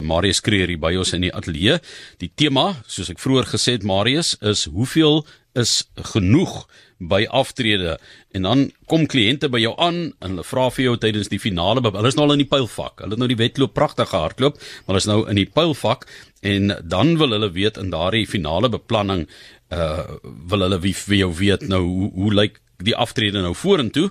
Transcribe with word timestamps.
Marius 0.00 0.40
Kreer 0.44 0.70
hier 0.70 0.80
by 0.80 0.94
ons 1.00 1.14
in 1.16 1.26
die 1.26 1.34
ateljee. 1.34 1.78
Die 2.22 2.30
tema, 2.34 2.72
soos 2.86 3.10
ek 3.12 3.20
vroeër 3.22 3.50
gesê 3.52 3.76
het 3.78 3.86
Marius, 3.86 4.36
is 4.40 4.66
hoeveel 4.70 5.24
is 5.58 5.80
genoeg 6.12 6.64
by 7.00 7.24
aftrede? 7.34 7.96
En 8.36 8.46
dan 8.46 8.64
kom 8.90 9.06
kliënte 9.10 9.50
by 9.50 9.62
jou 9.64 9.72
aan 9.82 10.00
en 10.20 10.34
hulle 10.36 10.46
vra 10.46 10.68
vir 10.70 10.84
jou 10.84 10.96
tydens 11.02 11.30
die 11.32 11.40
finale 11.42 11.82
hulle 11.82 12.12
is 12.12 12.18
nou 12.18 12.28
al 12.28 12.36
in 12.36 12.44
die 12.44 12.50
pylvak 12.50 13.02
hulle 13.02 13.16
het 13.16 13.22
nou 13.22 13.28
die 13.30 13.38
wedloop 13.40 13.72
pragtig 13.74 14.12
gehardloop 14.12 14.60
maar 14.60 14.92
hulle 14.92 15.02
is 15.02 15.08
nou 15.10 15.24
in 15.32 15.40
die 15.40 15.48
pylvak 15.50 16.06
en 16.46 16.74
dan 16.86 17.16
wil 17.18 17.34
hulle 17.34 17.50
weet 17.56 17.80
in 17.82 17.90
daardie 17.90 18.28
finale 18.30 18.70
beplanning 18.70 19.26
uh 19.74 20.20
wil 20.22 20.66
hulle 20.66 20.78
wie 20.84 20.94
vir 20.94 21.16
jou 21.24 21.30
weet 21.40 21.66
nou 21.70 21.82
hoe, 21.82 22.10
hoe 22.14 22.34
lyk 22.34 22.60
die 22.84 22.96
aftrede 22.96 23.42
nou 23.42 23.54
vorentoe? 23.54 24.10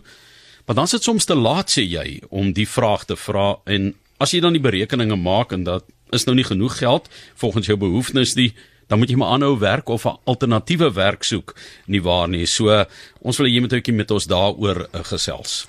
Maar 0.65 0.75
dan 0.75 0.87
sit 0.87 1.03
soms 1.03 1.25
te 1.25 1.35
laat 1.35 1.71
sê 1.73 1.83
jy 1.83 2.19
om 2.29 2.53
die 2.53 2.67
vraag 2.69 3.07
te 3.09 3.17
vra 3.17 3.55
en 3.65 3.93
as 4.19 4.33
jy 4.35 4.41
dan 4.43 4.55
die 4.55 4.63
berekeninge 4.63 5.15
maak 5.15 5.53
en 5.55 5.63
dat 5.63 5.87
is 6.15 6.25
nou 6.27 6.35
nie 6.35 6.47
genoeg 6.47 6.77
geld 6.77 7.09
volgens 7.39 7.69
jou 7.69 7.77
behoeftes 7.79 8.35
nie, 8.35 8.51
dan 8.89 8.99
moet 8.99 9.11
jy 9.11 9.17
maar 9.21 9.35
aanhou 9.35 9.57
werk 9.61 9.89
of 9.89 10.05
'n 10.05 10.17
alternatiewe 10.25 10.91
werk 10.93 11.23
soek 11.23 11.55
nie 11.85 12.01
waar 12.01 12.27
nie. 12.27 12.45
So 12.45 12.85
ons 13.21 13.37
wil 13.37 13.47
jy 13.47 13.59
moet 13.59 13.73
ook 13.73 13.87
met 13.87 14.11
ons 14.11 14.25
daaroor 14.25 14.87
uh, 14.91 15.03
gesels. 15.03 15.65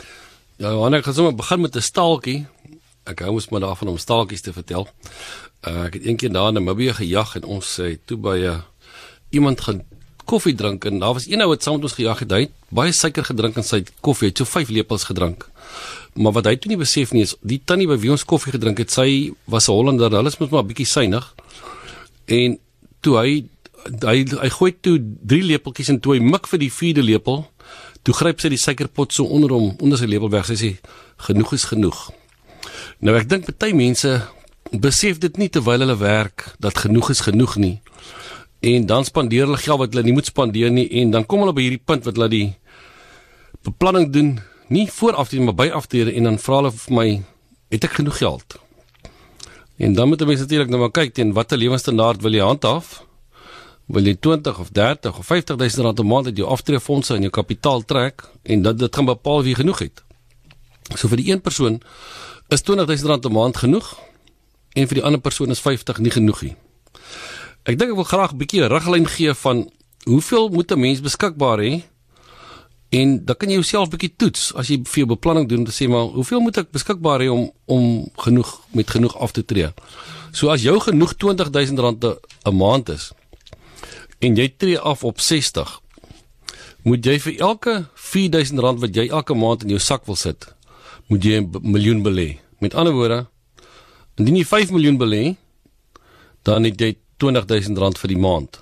Ja, 0.57 0.71
Johan, 0.71 0.95
ek 0.95 1.05
gaan 1.05 1.15
sommer 1.15 1.35
begin 1.35 1.61
met 1.61 1.77
'n 1.77 1.81
staaltjie. 1.81 2.47
Ek 3.05 3.21
hou 3.21 3.33
mos 3.33 3.49
maar 3.49 3.61
daarvan 3.61 3.89
om 3.89 3.99
staaltjies 3.99 4.41
te 4.41 4.53
vertel. 4.53 4.89
Uh, 5.69 5.85
ek 5.85 5.95
het 5.95 6.05
eendag 6.05 6.33
daar 6.33 6.49
in 6.49 6.55
Namibië 6.55 6.93
gejag 6.93 7.37
en 7.37 7.45
ons 7.45 7.81
sê 7.81 7.93
uh, 7.93 7.97
toe 8.05 8.17
by 8.17 8.37
'n 8.39 8.45
uh, 8.45 8.61
iemand 9.31 9.61
gaan 9.61 9.85
koffie 10.25 10.55
drink 10.55 10.85
en 10.85 10.99
daar 10.99 11.13
was 11.13 11.27
een 11.27 11.41
ou 11.41 11.49
wat 11.49 11.63
saam 11.63 11.75
met 11.75 11.85
ons 11.85 11.99
gejag 11.99 12.19
het. 12.19 12.31
Hy 12.31 12.41
het 12.41 12.53
baie 12.69 12.93
suiker 12.93 13.25
gedrink 13.25 13.57
in 13.57 13.67
sy 13.67 13.85
koffie. 14.01 14.29
Hy 14.29 14.31
het 14.31 14.39
so 14.39 14.45
5 14.45 14.69
lepels 14.69 15.05
gedrink. 15.05 15.49
Maar 16.15 16.33
wat 16.33 16.49
hy 16.51 16.57
toe 16.57 16.71
nie 16.73 16.81
besef 16.81 17.13
nie 17.15 17.23
is 17.23 17.37
die 17.47 17.61
tannie 17.65 17.87
by 17.87 17.99
wie 18.03 18.11
ons 18.11 18.27
koffie 18.27 18.53
gedrink 18.53 18.79
het, 18.83 18.91
sy 18.91 19.33
was 19.47 19.69
'n 19.69 19.73
Hollander. 19.73 20.11
Hulle 20.11 20.29
is 20.29 20.39
mos 20.39 20.51
maar 20.51 20.63
'n 20.63 20.67
bietjie 20.67 20.87
suinig. 20.87 21.35
En 22.27 22.59
toe 23.01 23.17
hy 23.17 23.45
hy 24.05 24.25
hy 24.43 24.49
gooi 24.49 24.73
toe 24.81 24.99
3 25.01 25.43
lepeltjies 25.43 25.89
en 25.89 26.01
toe 26.01 26.15
hy 26.15 26.21
mik 26.21 26.47
vir 26.47 26.59
die 26.59 26.71
4de 26.71 27.03
lepel, 27.03 27.47
toe 28.03 28.15
gryp 28.15 28.41
sy 28.41 28.49
die 28.49 28.59
suikerpot 28.59 29.13
so 29.13 29.25
onder 29.25 29.51
hom, 29.51 29.77
onder 29.81 29.99
sy 29.99 30.07
lepel 30.07 30.31
weg. 30.31 30.47
Sy 30.47 30.55
sê 30.55 30.79
genoeg 31.17 31.53
is 31.53 31.65
genoeg. 31.65 32.11
Nou 33.01 33.17
ek 33.17 33.29
dink 33.29 33.59
baie 33.59 33.75
mense 33.75 34.29
besef 34.71 35.19
dit 35.19 35.37
nie 35.37 35.49
terwyl 35.49 35.81
hulle 35.81 35.97
werk 35.97 36.55
dat 36.59 36.79
genoeg 36.79 37.11
is 37.11 37.21
genoeg 37.21 37.57
nie. 37.57 37.81
En 38.61 38.87
dan 38.87 39.05
spandeer 39.05 39.47
hulle 39.47 39.57
geld 39.57 39.79
wat 39.79 39.95
hulle 39.95 40.05
nie 40.05 40.13
moet 40.13 40.27
spandeer 40.27 40.71
nie 40.71 40.89
en 41.01 41.11
dan 41.11 41.27
kom 41.27 41.41
hulle 41.41 41.57
by 41.57 41.63
hierdie 41.63 41.85
punt 41.85 42.05
wat 42.05 42.19
hulle 42.19 42.29
die 42.29 42.49
beplanning 43.65 44.11
doen 44.13 44.31
nie 44.71 44.87
voor 44.91 45.19
aftrede 45.19 45.45
maar 45.45 45.59
by 45.59 45.69
aftrede 45.75 46.15
en 46.15 46.29
dan 46.29 46.39
vra 46.39 46.61
hulle 46.61 46.73
vir 46.73 46.95
my 46.97 47.07
het 47.75 47.85
ek 47.87 47.99
genoeg 48.01 48.19
geld? 48.23 48.57
En 49.81 49.95
dan 49.97 50.09
moet 50.09 50.25
mense 50.27 50.47
natuurlik 50.47 50.71
nou 50.73 50.81
maar 50.81 50.95
kyk 50.95 51.15
teen 51.15 51.33
watter 51.37 51.59
lewensstandaard 51.59 52.23
wil 52.23 52.37
jy 52.37 52.45
handhaaf? 52.45 53.03
Wil 53.91 54.07
jy 54.07 54.15
20 54.15 54.59
of 54.63 54.71
30 54.77 55.19
of 55.19 55.27
50000 55.27 55.85
rand 55.85 56.01
'n 56.01 56.07
maand 56.07 56.27
uit 56.27 56.37
jou 56.37 56.49
aftreefondse 56.49 57.15
en 57.15 57.27
jou 57.27 57.31
kapitaal 57.31 57.85
trek 57.85 58.25
en 58.43 58.63
dat 58.63 58.79
dit 58.79 58.97
gaan 58.97 59.05
bepaal 59.05 59.43
wie 59.43 59.55
genoeg 59.55 59.79
het? 59.79 60.05
So 60.95 61.09
vir 61.09 61.17
die 61.17 61.31
een 61.33 61.41
persoon 61.41 61.81
is 62.49 62.63
20000 62.63 63.09
rand 63.09 63.25
'n 63.27 63.33
maand 63.33 63.57
genoeg 63.57 63.99
en 64.75 64.87
vir 64.87 64.95
die 64.95 65.05
ander 65.05 65.21
persoon 65.21 65.51
is 65.51 65.61
50 65.61 65.99
nie 65.99 66.11
genoeg 66.11 66.43
nie 66.43 66.57
ek 67.69 67.77
dink 67.77 67.93
ek 67.93 67.99
wil 67.99 68.09
graag 68.09 68.33
'n 68.33 68.41
bietjie 68.41 68.69
riglyn 68.69 69.07
gee 69.07 69.35
van 69.35 69.69
hoeveel 70.05 70.49
moet 70.49 70.73
'n 70.73 70.81
mens 70.81 71.01
beskikbaar 71.01 71.59
hê 71.59 71.83
En 72.91 73.25
dan 73.25 73.37
kan 73.39 73.49
jy 73.49 73.61
jouself 73.61 73.91
bietjie 73.93 74.13
toets 74.19 74.49
as 74.59 74.71
jy 74.73 74.81
vir 74.83 75.05
jou 75.05 75.11
beplanning 75.13 75.47
doen 75.49 75.63
om 75.63 75.69
te 75.69 75.75
sê 75.75 75.87
maar 75.89 76.11
hoeveel 76.17 76.41
moet 76.43 76.59
ek 76.65 76.73
beskikbaar 76.75 77.23
hê 77.23 77.29
om 77.31 77.51
om 77.71 77.85
genoeg 78.25 78.51
met 78.75 78.91
genoeg 78.91 79.15
af 79.17 79.33
te 79.37 79.45
tree. 79.47 79.71
So 80.33 80.51
as 80.51 80.63
jou 80.67 80.75
genoeg 80.81 81.15
R20000 81.15 81.79
'n 82.47 82.57
maand 82.57 82.89
is 82.89 83.13
en 84.19 84.37
jy 84.37 84.49
tree 84.57 84.79
af 84.79 85.05
op 85.05 85.21
60 85.21 85.81
moet 86.83 87.05
jy 87.05 87.19
vir 87.21 87.41
elke 87.45 87.75
R4000 87.95 88.81
wat 88.81 88.97
jy 88.97 89.09
elke 89.09 89.35
maand 89.35 89.65
in 89.65 89.75
jou 89.75 89.81
sak 89.81 90.07
wil 90.09 90.17
sit, 90.17 90.49
moet 91.09 91.25
jy 91.25 91.41
'n 91.41 91.51
miljoen 91.63 92.03
belê. 92.03 92.39
Met 92.61 92.75
ander 92.75 92.93
woorde, 92.93 93.27
indien 94.17 94.37
jy 94.37 94.45
5 94.45 94.71
miljoen 94.71 94.99
belê, 94.99 95.37
dan 96.43 96.65
het 96.65 96.81
jy 96.81 96.97
R20000 97.19 97.99
vir 97.99 98.09
die 98.09 98.19
maand. 98.19 98.61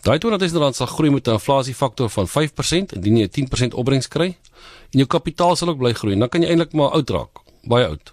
Daai 0.00 0.16
200 0.18 0.48
000 0.48 0.62
rand 0.62 0.76
sal 0.76 0.88
groei 0.88 1.10
met 1.12 1.28
'n 1.28 1.36
inflasiefaktor 1.36 2.08
van 2.08 2.26
5% 2.28 2.92
indien 2.96 3.16
jy 3.16 3.28
10% 3.28 3.74
opbrengs 3.74 4.08
kry 4.08 4.36
en 4.92 4.98
jou 4.98 5.06
kapitaal 5.06 5.56
sal 5.56 5.68
ook 5.68 5.78
bly 5.78 5.92
groei. 5.92 6.18
Dan 6.18 6.28
kan 6.28 6.42
jy 6.42 6.48
eintlik 6.48 6.72
maar 6.72 6.90
oud 6.90 7.10
raak, 7.10 7.40
baie 7.64 7.86
oud. 7.86 8.12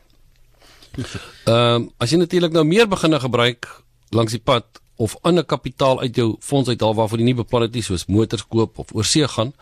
Ehm 1.46 1.76
um, 1.76 1.92
as 1.98 2.12
jy 2.12 2.18
natuurlik 2.18 2.52
nou 2.52 2.64
meer 2.64 2.88
begine 2.88 3.20
gebruik 3.20 3.84
langs 4.12 4.32
die 4.32 4.42
pad 4.44 4.66
of 4.98 5.16
ander 5.22 5.44
kapitaal 5.44 6.00
uit 6.00 6.16
jou 6.16 6.36
fonds 6.40 6.70
uithaal 6.70 6.96
waarvoor 6.96 7.20
jy 7.20 7.26
nie 7.26 7.36
beplan 7.38 7.62
het 7.62 7.74
nie 7.74 7.84
soos 7.84 8.06
motors 8.06 8.44
koop 8.48 8.80
of 8.80 8.94
oorsee 8.94 9.28
gaan, 9.28 9.54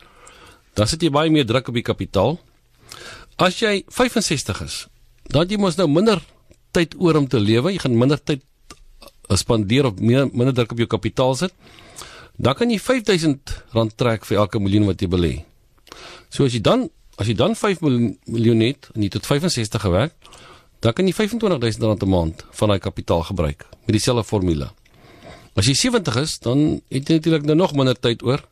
dan 0.74 0.88
sit 0.88 1.02
jy 1.02 1.10
baie 1.10 1.30
meer 1.30 1.46
druk 1.46 1.68
op 1.68 1.74
die 1.74 1.84
kapitaal. 1.84 2.40
As 3.38 3.60
jy 3.60 3.84
65 3.88 4.62
is, 4.62 4.88
dan 5.28 5.48
jy 5.48 5.58
mos 5.58 5.76
nou 5.78 5.88
minder 5.88 6.22
tyd 6.72 6.96
oor 6.98 7.16
om 7.16 7.28
te 7.28 7.40
lewe. 7.40 7.72
Jy 7.72 7.80
gaan 7.80 7.98
minder 7.98 8.18
tyd 8.24 8.42
uh, 8.72 9.36
spandeer 9.36 9.86
op 9.86 10.00
meer 10.00 10.30
minder 10.32 10.54
druk 10.54 10.72
op 10.72 10.78
jou 10.78 10.88
kapitaal 10.88 11.36
sit 11.36 11.54
dan 12.38 12.56
kan 12.56 12.70
jy 12.70 12.80
R5000 12.80 13.96
trek 13.96 14.26
vir 14.26 14.38
elke 14.38 14.60
miljoen 14.60 14.88
wat 14.90 15.02
jy 15.02 15.08
belê. 15.08 15.34
So 16.30 16.46
as 16.46 16.54
jy 16.54 16.62
dan 16.62 16.90
as 17.16 17.30
jy 17.32 17.36
dan 17.40 17.56
5 17.56 17.80
miljoen 17.80 18.62
het 18.66 18.90
en 18.92 19.06
jy 19.06 19.10
tot 19.14 19.24
65 19.28 19.82
gewerk, 19.82 20.16
dan 20.84 20.94
kan 20.94 21.08
jy 21.08 21.14
R25000 21.16 22.04
'n 22.04 22.10
maand 22.10 22.44
van 22.52 22.70
daai 22.70 22.80
kapitaal 22.80 23.24
gebruik 23.24 23.66
met 23.86 23.96
dieselfde 23.96 24.24
formule. 24.24 24.72
As 25.56 25.66
jy 25.66 25.74
70 25.74 26.16
is, 26.16 26.40
dan 26.40 26.82
het 26.90 27.08
jy 27.08 27.16
natuurlik 27.16 27.46
nou 27.46 27.56
nog 27.56 27.74
minder 27.74 27.96
tyd 27.96 28.24
oor 28.24 28.44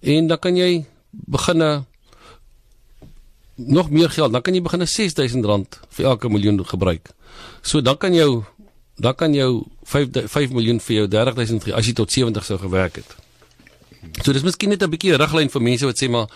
en 0.00 0.26
dan 0.26 0.38
kan 0.38 0.56
jy 0.56 0.86
begin 1.10 1.84
nog 3.54 3.90
meer 3.90 4.10
geld, 4.10 4.32
dan 4.32 4.42
kan 4.42 4.54
jy 4.54 4.62
begin 4.62 4.80
R6000 4.80 5.80
vir 5.90 6.04
elke 6.06 6.28
miljoen 6.28 6.64
gebruik. 6.64 7.10
So 7.62 7.80
dan 7.80 7.96
kan 7.96 8.14
jou 8.14 8.44
dan 8.98 9.14
kan 9.14 9.34
jou 9.34 9.64
5 9.82 10.08
5 10.26 10.50
miljoen 10.50 10.80
vir 10.80 10.96
jou 10.96 11.08
30000 11.08 11.64
gee 11.64 11.74
as 11.74 11.86
jy 11.86 11.94
tot 11.94 12.12
70 12.12 12.44
sou 12.44 12.58
gewerk 12.58 13.00
het. 13.00 13.16
So 14.22 14.32
dis 14.32 14.42
miskien 14.46 14.70
net 14.70 14.82
'n 14.82 14.90
bietjie 14.90 15.16
riglyn 15.16 15.50
vir 15.50 15.62
mense 15.62 15.86
wat 15.86 15.98
sê 15.98 16.10
maar 16.10 16.26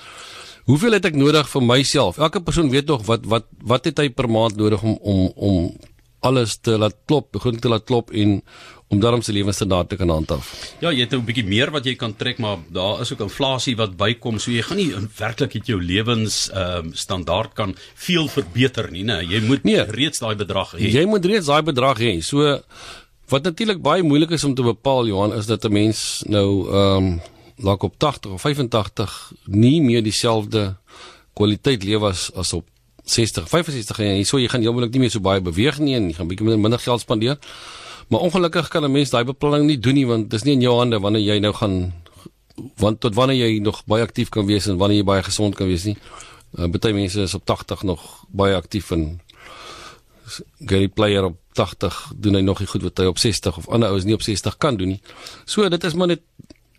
hoeveel 0.64 0.92
het 0.92 1.04
ek 1.04 1.14
nodig 1.14 1.48
vir 1.48 1.62
myself? 1.62 2.18
Elke 2.18 2.40
persoon 2.40 2.70
weet 2.70 2.86
nog 2.86 3.06
wat 3.06 3.26
wat 3.26 3.46
wat 3.62 3.84
het 3.84 3.98
hy 3.98 4.08
per 4.08 4.30
maand 4.30 4.56
nodig 4.56 4.82
om 4.82 4.98
om 5.00 5.32
om 5.34 5.76
alles 6.22 6.56
te 6.62 6.78
laat 6.78 6.94
klop, 7.06 7.32
begin 7.32 7.58
te 7.58 7.68
laat 7.68 7.84
klop 7.84 8.10
en 8.10 8.42
om 8.92 9.00
daarom 9.00 9.22
se 9.24 9.32
lewensstandaard 9.32 9.88
te 9.88 9.96
kan 9.96 10.10
handhaaf. 10.12 10.50
Ja, 10.80 10.90
jy 10.92 11.06
het 11.06 11.14
'n 11.14 11.24
bietjie 11.24 11.44
meer 11.44 11.70
wat 11.70 11.84
jy 11.84 11.94
kan 11.96 12.16
trek, 12.16 12.38
maar 12.38 12.58
daar 12.68 13.00
is 13.00 13.12
ook 13.12 13.20
inflasie 13.20 13.76
wat 13.76 13.96
bykom, 13.96 14.38
so 14.38 14.50
jy 14.50 14.62
gaan 14.62 14.76
nie 14.76 14.92
werklik 15.16 15.52
het 15.52 15.66
jou 15.66 15.80
lewens 15.80 16.50
ehm 16.50 16.86
uh, 16.86 16.92
standaard 16.92 17.54
kan 17.54 17.74
veel 17.94 18.28
verbeter 18.28 18.90
nie, 18.90 19.04
né? 19.04 19.22
Jy 19.22 19.40
moet 19.40 19.64
nee, 19.64 19.82
reeds 19.82 20.18
daai 20.18 20.36
bedrag 20.36 20.72
hê. 20.72 20.92
Jy 20.92 21.06
moet 21.06 21.24
reeds 21.24 21.46
daai 21.46 21.62
bedrag 21.62 21.98
hê. 21.98 22.20
So 22.20 22.60
wat 23.28 23.42
natuurlik 23.42 23.82
baie 23.82 24.02
moeilik 24.02 24.30
is 24.30 24.44
om 24.44 24.54
te 24.54 24.62
bepaal, 24.62 25.06
Johan, 25.06 25.34
is 25.34 25.46
dat 25.46 25.64
'n 25.64 25.72
mens 25.72 26.22
nou 26.26 26.68
ehm 26.68 26.96
um, 26.96 27.20
laat 27.56 27.82
op 27.82 27.94
80 27.98 28.32
of 28.32 28.40
85 28.40 29.32
nie 29.44 29.82
meer 29.82 30.02
dieselfde 30.02 30.76
kwaliteit 31.32 31.84
lewe 31.84 32.08
as 32.08 32.30
as 32.34 32.52
op 32.52 32.66
60, 33.04 33.48
65 33.48 33.98
en 33.98 34.14
hierso 34.14 34.38
jy 34.38 34.48
gaan 34.48 34.60
heeltemal 34.60 34.88
nie 34.88 35.00
meer 35.00 35.10
so 35.10 35.20
baie 35.20 35.40
beweeg 35.40 35.78
nie 35.78 35.94
en 35.94 36.10
jy 36.10 36.14
gaan 36.14 36.28
bietjie 36.28 36.56
minder 36.56 36.78
geld 36.78 37.00
spandeer. 37.00 37.38
Maar 38.12 38.20
ongelukkig 38.20 38.68
kan 38.68 38.84
'n 38.84 38.92
mens 38.92 39.10
daai 39.10 39.24
beplanning 39.24 39.66
nie 39.66 39.78
doen 39.78 39.94
nie 39.94 40.06
want 40.06 40.30
dit 40.30 40.40
is 40.40 40.42
nie 40.44 40.52
in 40.54 40.60
jou 40.60 40.76
hande 40.76 41.00
wanneer 41.00 41.22
jy 41.22 41.38
nou 41.38 41.52
gaan 41.54 41.92
want 42.76 43.00
tot 43.00 43.14
wanneer 43.14 43.36
jy 43.36 43.58
nog 43.58 43.84
baie 43.84 44.02
aktief 44.02 44.28
kan 44.28 44.46
wees 44.46 44.66
en 44.66 44.76
wanneer 44.76 44.98
jy 44.98 45.04
baie 45.04 45.22
gesond 45.22 45.54
kan 45.54 45.66
wees 45.66 45.84
nie. 45.84 45.96
Uh, 46.58 46.68
Party 46.70 46.92
mense 46.92 47.20
is 47.20 47.34
op 47.34 47.44
80 47.44 47.82
nog 47.82 48.24
baie 48.28 48.54
aktief 48.54 48.90
en 48.90 49.20
Gary 50.66 50.88
Player 50.88 51.24
op 51.24 51.36
80 51.52 52.12
doen 52.16 52.34
hy 52.34 52.40
nog 52.40 52.58
nie 52.58 52.68
goed 52.68 52.82
wat 52.82 52.98
hy 52.98 53.04
op 53.04 53.18
60 53.18 53.56
of 53.56 53.68
ander 53.68 53.88
ouens 53.88 54.04
nie 54.04 54.14
op 54.14 54.22
60 54.22 54.56
kan 54.58 54.76
doen 54.76 54.88
nie. 54.88 55.00
So 55.44 55.68
dit 55.68 55.84
is 55.84 55.94
maar 55.94 56.06
net 56.06 56.20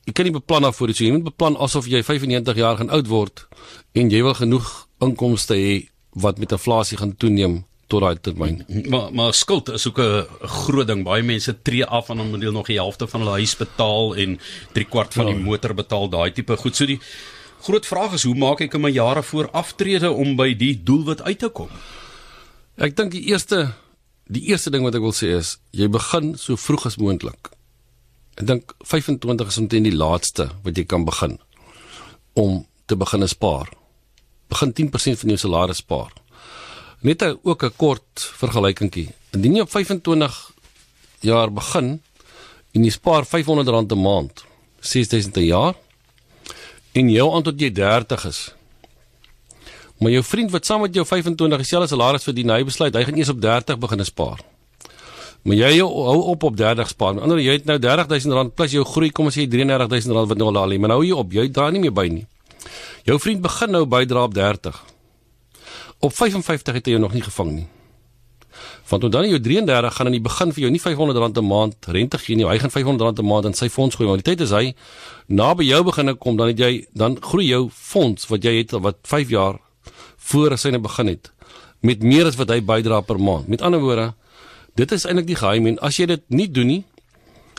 jy 0.04 0.14
kan 0.14 0.26
nie 0.26 0.34
beplan 0.34 0.62
daarvoor 0.62 0.88
nie. 0.88 0.96
So 0.96 1.04
jy 1.04 1.12
moet 1.12 1.24
beplan 1.24 1.58
asof 1.58 1.86
jy 1.88 2.04
95 2.04 2.56
jaar 2.56 2.78
gaan 2.78 2.90
oud 2.90 3.08
word 3.08 3.48
en 3.92 4.10
jy 4.10 4.22
wil 4.22 4.34
genoeg 4.34 4.88
inkomste 5.00 5.54
hê 5.54 5.90
wat 6.10 6.38
met 6.38 6.52
inflasie 6.52 6.98
gaan 6.98 7.18
toeneem 7.18 7.66
tot 7.94 8.04
daai 8.04 8.20
termyn. 8.26 8.62
Maar 8.90 9.14
maar 9.14 9.34
skuld 9.38 9.70
is 9.70 9.88
ook 9.88 10.00
'n 10.00 10.26
groot 10.64 10.88
ding. 10.88 11.04
Baie 11.04 11.24
mense 11.24 11.62
tree 11.62 11.86
af 11.86 12.10
en 12.10 12.18
dan 12.18 12.30
moet 12.30 12.42
hulle 12.42 12.52
nog 12.52 12.68
die 12.68 12.80
helfte 12.80 13.08
van 13.08 13.22
hulle 13.22 13.40
huis 13.42 13.56
betaal 13.56 14.16
en 14.16 14.40
3 14.74 14.86
kwart 14.86 15.14
van 15.14 15.26
die 15.26 15.36
ja. 15.36 15.42
motor 15.42 15.74
betaal, 15.74 16.10
daai 16.10 16.32
tipe 16.32 16.58
goed. 16.58 16.76
So 16.76 16.86
die 16.86 17.00
groot 17.62 17.86
vraag 17.86 18.14
is 18.14 18.24
hoe 18.24 18.36
maak 18.36 18.62
ek 18.62 18.74
in 18.74 18.82
my 18.82 18.92
jare 18.92 19.24
voor 19.24 19.50
aftrede 19.52 20.12
om 20.12 20.36
by 20.36 20.54
die 20.54 20.84
doelwit 20.84 21.22
uit 21.22 21.40
te 21.40 21.50
kom? 21.50 21.70
Ek 22.78 22.96
dink 22.96 23.12
die 23.12 23.26
eerste 23.30 23.74
die 24.28 24.48
eerste 24.50 24.72
ding 24.72 24.84
wat 24.84 24.96
ek 24.96 25.02
wil 25.02 25.14
sê 25.14 25.36
is 25.38 25.58
jy 25.72 25.88
begin 25.92 26.38
so 26.38 26.56
vroeg 26.56 26.86
as 26.86 26.98
moontlik. 26.98 27.52
Ek 28.40 28.48
dink 28.48 28.74
25 28.84 29.48
is 29.48 29.58
omtrent 29.62 29.90
die 29.90 29.98
laaste 29.98 30.50
wat 30.64 30.78
jy 30.78 30.86
kan 30.90 31.06
begin 31.06 31.38
om 32.34 32.66
te 32.86 32.96
begin 32.96 33.28
spaar. 33.28 33.70
Begin 34.50 34.74
10% 34.74 35.20
van 35.20 35.30
jou 35.30 35.38
salaris 35.38 35.84
spaar. 35.84 36.12
Net 37.04 37.22
'n 37.22 37.40
ook 37.44 37.64
'n 37.64 37.76
kort 37.76 38.32
vergelykingkie. 38.40 39.10
Indien 39.32 39.56
jy 39.56 39.62
op 39.62 39.70
25 39.70 40.52
jaar 41.20 41.52
begin 41.52 42.02
en 42.72 42.84
jy 42.84 42.90
spaar 42.90 43.24
R500 43.26 43.92
'n 43.92 44.02
maand, 44.02 44.44
6000 44.80 45.38
'n 45.38 45.46
jaar 45.46 45.76
en 46.92 47.10
jou 47.10 47.34
aan 47.34 47.44
tot 47.44 47.60
jy 47.60 47.72
30 47.72 48.26
is. 48.26 48.54
Maar 50.00 50.12
jou 50.12 50.24
vriend 50.24 50.52
wat 50.52 50.66
saam 50.66 50.82
met 50.82 50.94
jou 50.94 51.06
25 51.06 51.58
dieselfde 51.58 51.88
salaris 51.88 52.24
verdien, 52.24 52.50
hy 52.50 52.64
besluit 52.64 52.96
hy 52.96 53.04
gaan 53.04 53.18
eers 53.18 53.30
op 53.30 53.42
30 53.42 53.78
begin 53.80 54.06
spaar. 54.06 54.40
Maar 55.42 55.56
jy 55.56 55.80
hou 55.80 56.22
op 56.32 56.44
op 56.44 56.58
30 56.58 56.88
spaar. 56.88 57.20
Ander 57.20 57.40
jy 57.40 57.52
het 57.52 57.66
nou 57.66 57.78
R30000 57.78 58.54
plus 58.56 58.72
jou 58.72 58.86
groei 58.86 59.12
kom 59.12 59.28
as 59.28 59.36
jy 59.36 59.48
R33000 59.48 60.28
wat 60.28 60.38
nou 60.38 60.48
al 60.48 60.58
al, 60.58 60.78
maar 60.80 60.90
nou 60.90 61.00
hou 61.02 61.08
jy 61.08 61.14
op, 61.14 61.32
jy 61.32 61.50
dra 61.52 61.70
nie 61.70 61.80
meer 61.80 61.94
by 61.94 62.08
nie. 62.08 62.26
Jou 63.04 63.20
vriend 63.20 63.42
begin 63.42 63.72
nou 63.72 63.86
bydra 63.86 64.24
op 64.24 64.34
30. 64.34 64.93
Op 66.04 66.12
55 66.16 66.74
het 66.74 66.86
jou 66.86 67.00
nog 67.00 67.14
nie 67.14 67.24
gevang 67.24 67.52
nie. 67.52 67.68
Want 68.90 69.02
tot 69.02 69.12
dan 69.12 69.24
jy 69.24 69.40
33 69.40 69.96
gaan 69.96 70.10
in 70.10 70.18
die 70.18 70.24
begin 70.24 70.52
vir 70.52 70.66
jou 70.66 70.72
nie 70.72 70.82
R500 70.82 71.40
'n 71.40 71.48
maand 71.48 71.76
rente 71.88 72.18
gee 72.18 72.36
nie. 72.36 72.46
Hy 72.46 72.60
gaan 72.60 72.70
R500 72.70 73.20
'n 73.20 73.26
maand 73.26 73.46
in 73.46 73.54
sy 73.54 73.70
fonds 73.70 73.96
gooi. 73.96 74.08
Maar 74.08 74.20
die 74.22 74.36
tyd 74.36 74.42
is 74.42 74.52
hy 74.52 74.76
na 75.28 75.54
by 75.56 75.64
jou 75.64 75.84
begin 75.84 76.18
kom 76.18 76.36
dan 76.38 76.48
het 76.48 76.60
jy 76.60 76.88
dan 76.94 77.18
groei 77.22 77.48
jou 77.48 77.70
fonds 77.70 78.28
wat 78.28 78.44
jy 78.44 78.58
het 78.58 78.72
wat 78.72 78.98
5 79.04 79.30
jaar 79.30 79.60
voor 80.18 80.52
as 80.52 80.64
hy 80.64 80.72
net 80.72 80.82
begin 80.82 81.08
het 81.08 81.32
met 81.82 82.04
meer 82.04 82.26
as 82.26 82.36
wat 82.36 82.50
hy 82.50 82.62
bydra 82.62 83.02
per 83.02 83.20
maand. 83.20 83.48
Met 83.48 83.62
ander 83.62 83.80
woorde, 83.80 84.14
dit 84.76 84.92
is 84.92 85.06
eintlik 85.06 85.28
die 85.28 85.36
geheim 85.36 85.68
en 85.68 85.80
as 85.80 85.98
jy 85.98 86.06
dit 86.06 86.24
nie 86.28 86.52
doen 86.52 86.68
nie, 86.68 86.84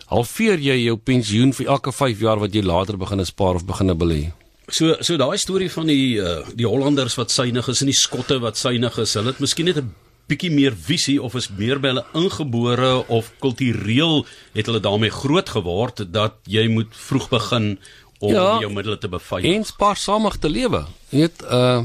halveer 0.06 0.58
jy 0.58 0.84
jou 0.84 0.96
pensioen 0.96 1.52
vir 1.52 1.66
elke 1.66 1.92
5 1.92 2.20
jaar 2.20 2.38
wat 2.38 2.54
jy 2.54 2.62
later 2.62 2.96
begin 2.96 3.24
spaar 3.24 3.54
of 3.54 3.64
begin 3.64 3.98
belê. 3.98 4.32
So 4.72 4.96
so 5.04 5.16
daai 5.20 5.36
storie 5.38 5.68
van 5.70 5.86
die 5.86 6.16
uh, 6.20 6.40
die 6.56 6.66
Hollanders 6.66 7.18
wat 7.20 7.30
suinig 7.30 7.68
is 7.68 7.82
en 7.84 7.90
die 7.90 7.96
Skotte 7.96 8.38
wat 8.40 8.56
suinig 8.56 8.96
is, 8.98 9.14
hulle 9.18 9.34
het 9.34 9.40
miskien 9.40 9.68
net 9.68 9.76
'n 9.76 9.92
bietjie 10.28 10.50
meer 10.50 10.72
visie 10.72 11.18
of 11.22 11.34
is 11.34 11.50
meer 11.52 11.80
by 11.80 11.92
hulle 11.92 12.04
ingebore 12.16 13.04
of 13.12 13.30
kultureel 13.40 14.24
het 14.54 14.66
hulle 14.66 14.80
daarmee 14.80 15.12
groot 15.12 15.48
geword 15.48 16.06
dat 16.12 16.38
jy 16.48 16.68
moet 16.68 16.88
vroeg 16.96 17.28
begin 17.28 17.78
om 18.20 18.32
ja, 18.32 18.60
jou 18.60 18.72
middele 18.72 18.98
te 18.98 19.08
beveilig. 19.08 19.52
En 19.52 19.64
spaarsamig 19.64 20.38
te 20.40 20.48
lewe. 20.48 20.86
Jy 21.10 21.26
weet, 21.26 21.44
uh 21.50 21.84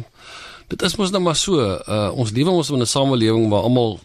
dit 0.70 0.84
is 0.86 0.96
mos 0.96 1.10
nou 1.10 1.22
maar 1.25 1.36
so, 1.36 1.60
uh 1.60 2.12
ons 2.14 2.32
lewe 2.32 2.52
ons 2.54 2.70
in 2.70 2.80
'n 2.80 2.86
samelewing 2.86 3.50
waar 3.50 3.66
almal 3.66 4.00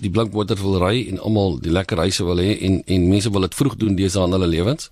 die 0.00 0.10
blink 0.10 0.32
motor 0.32 0.56
wil 0.56 0.78
ry 0.80 1.06
en 1.08 1.20
almal 1.20 1.58
die 1.60 1.70
lekker 1.70 1.98
reise 2.00 2.24
wil 2.24 2.40
hê 2.40 2.56
en 2.58 2.82
en 2.86 3.08
mense 3.08 3.30
wil 3.30 3.46
dit 3.46 3.54
vroeg 3.54 3.76
doen 3.76 3.94
dese 3.94 4.20
aan 4.20 4.32
hulle 4.32 4.46
lewens. 4.46 4.90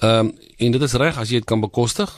Ehm 0.00 0.28
um, 0.28 0.34
en 0.58 0.72
dit 0.72 0.82
is 0.82 0.92
reg 0.92 1.18
as 1.18 1.30
jy 1.30 1.40
dit 1.40 1.48
kan 1.48 1.60
bekostig. 1.60 2.10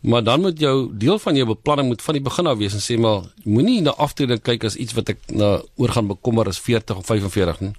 Maar 0.00 0.22
dan 0.22 0.40
moet 0.40 0.58
jou 0.60 0.90
deel 0.92 1.18
van 1.18 1.34
jou 1.34 1.46
beplanning 1.46 1.88
moet 1.88 2.02
van 2.02 2.14
die 2.14 2.22
begin 2.22 2.46
af 2.46 2.58
wees 2.58 2.74
en 2.76 2.82
sê 2.84 2.98
maar 3.00 3.24
moenie 3.44 3.80
na 3.82 3.90
aftreding 3.90 4.42
kyk 4.42 4.64
as 4.64 4.76
iets 4.76 4.94
wat 4.94 5.08
ek 5.08 5.18
na 5.32 5.60
oor 5.76 5.88
gaan 5.88 6.06
bekommer 6.06 6.48
as 6.48 6.60
40 6.60 6.96
of 6.96 7.06
45 7.06 7.60
nie. 7.60 7.72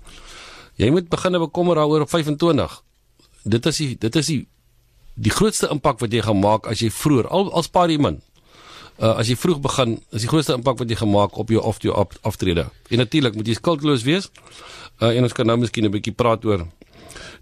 Jy 0.77 0.89
moet 0.91 1.09
begin 1.09 1.39
bekommer 1.39 1.75
daaroor 1.75 2.01
op 2.01 2.09
25. 2.09 2.83
Dit 3.43 3.65
is 3.65 3.77
die 3.77 3.95
dit 3.99 4.15
is 4.15 4.25
die 4.25 4.47
die 5.13 5.33
grootste 5.33 5.69
impak 5.73 5.99
wat 5.99 6.13
jy 6.13 6.21
gaan 6.21 6.39
maak 6.39 6.67
as 6.69 6.81
jy 6.81 6.89
vroeër 6.93 7.29
al 7.33 7.51
al 7.51 7.65
spaar 7.65 7.89
jy 7.89 7.97
min. 7.97 8.21
Uh, 8.97 9.13
as 9.21 9.29
jy 9.29 9.35
vroeg 9.37 9.59
begin, 9.61 9.99
is 10.09 10.23
die 10.25 10.29
grootste 10.29 10.55
impak 10.57 10.79
wat 10.81 10.89
jy 10.89 10.95
gemaak 10.97 11.35
op 11.37 11.51
jou 11.53 11.61
of 11.61 11.77
jou 11.85 11.93
op, 11.93 12.15
aftrede. 12.25 12.63
En 12.89 12.97
natuurlik 12.97 13.35
moet 13.37 13.45
jy 13.45 13.53
skuldloos 13.53 14.01
wees. 14.01 14.31
Uh, 14.97 15.11
en 15.11 15.27
ons 15.27 15.33
kan 15.37 15.45
nou 15.45 15.57
miskien 15.57 15.85
'n 15.85 15.93
bietjie 15.93 16.13
praat 16.17 16.45
oor 16.45 16.65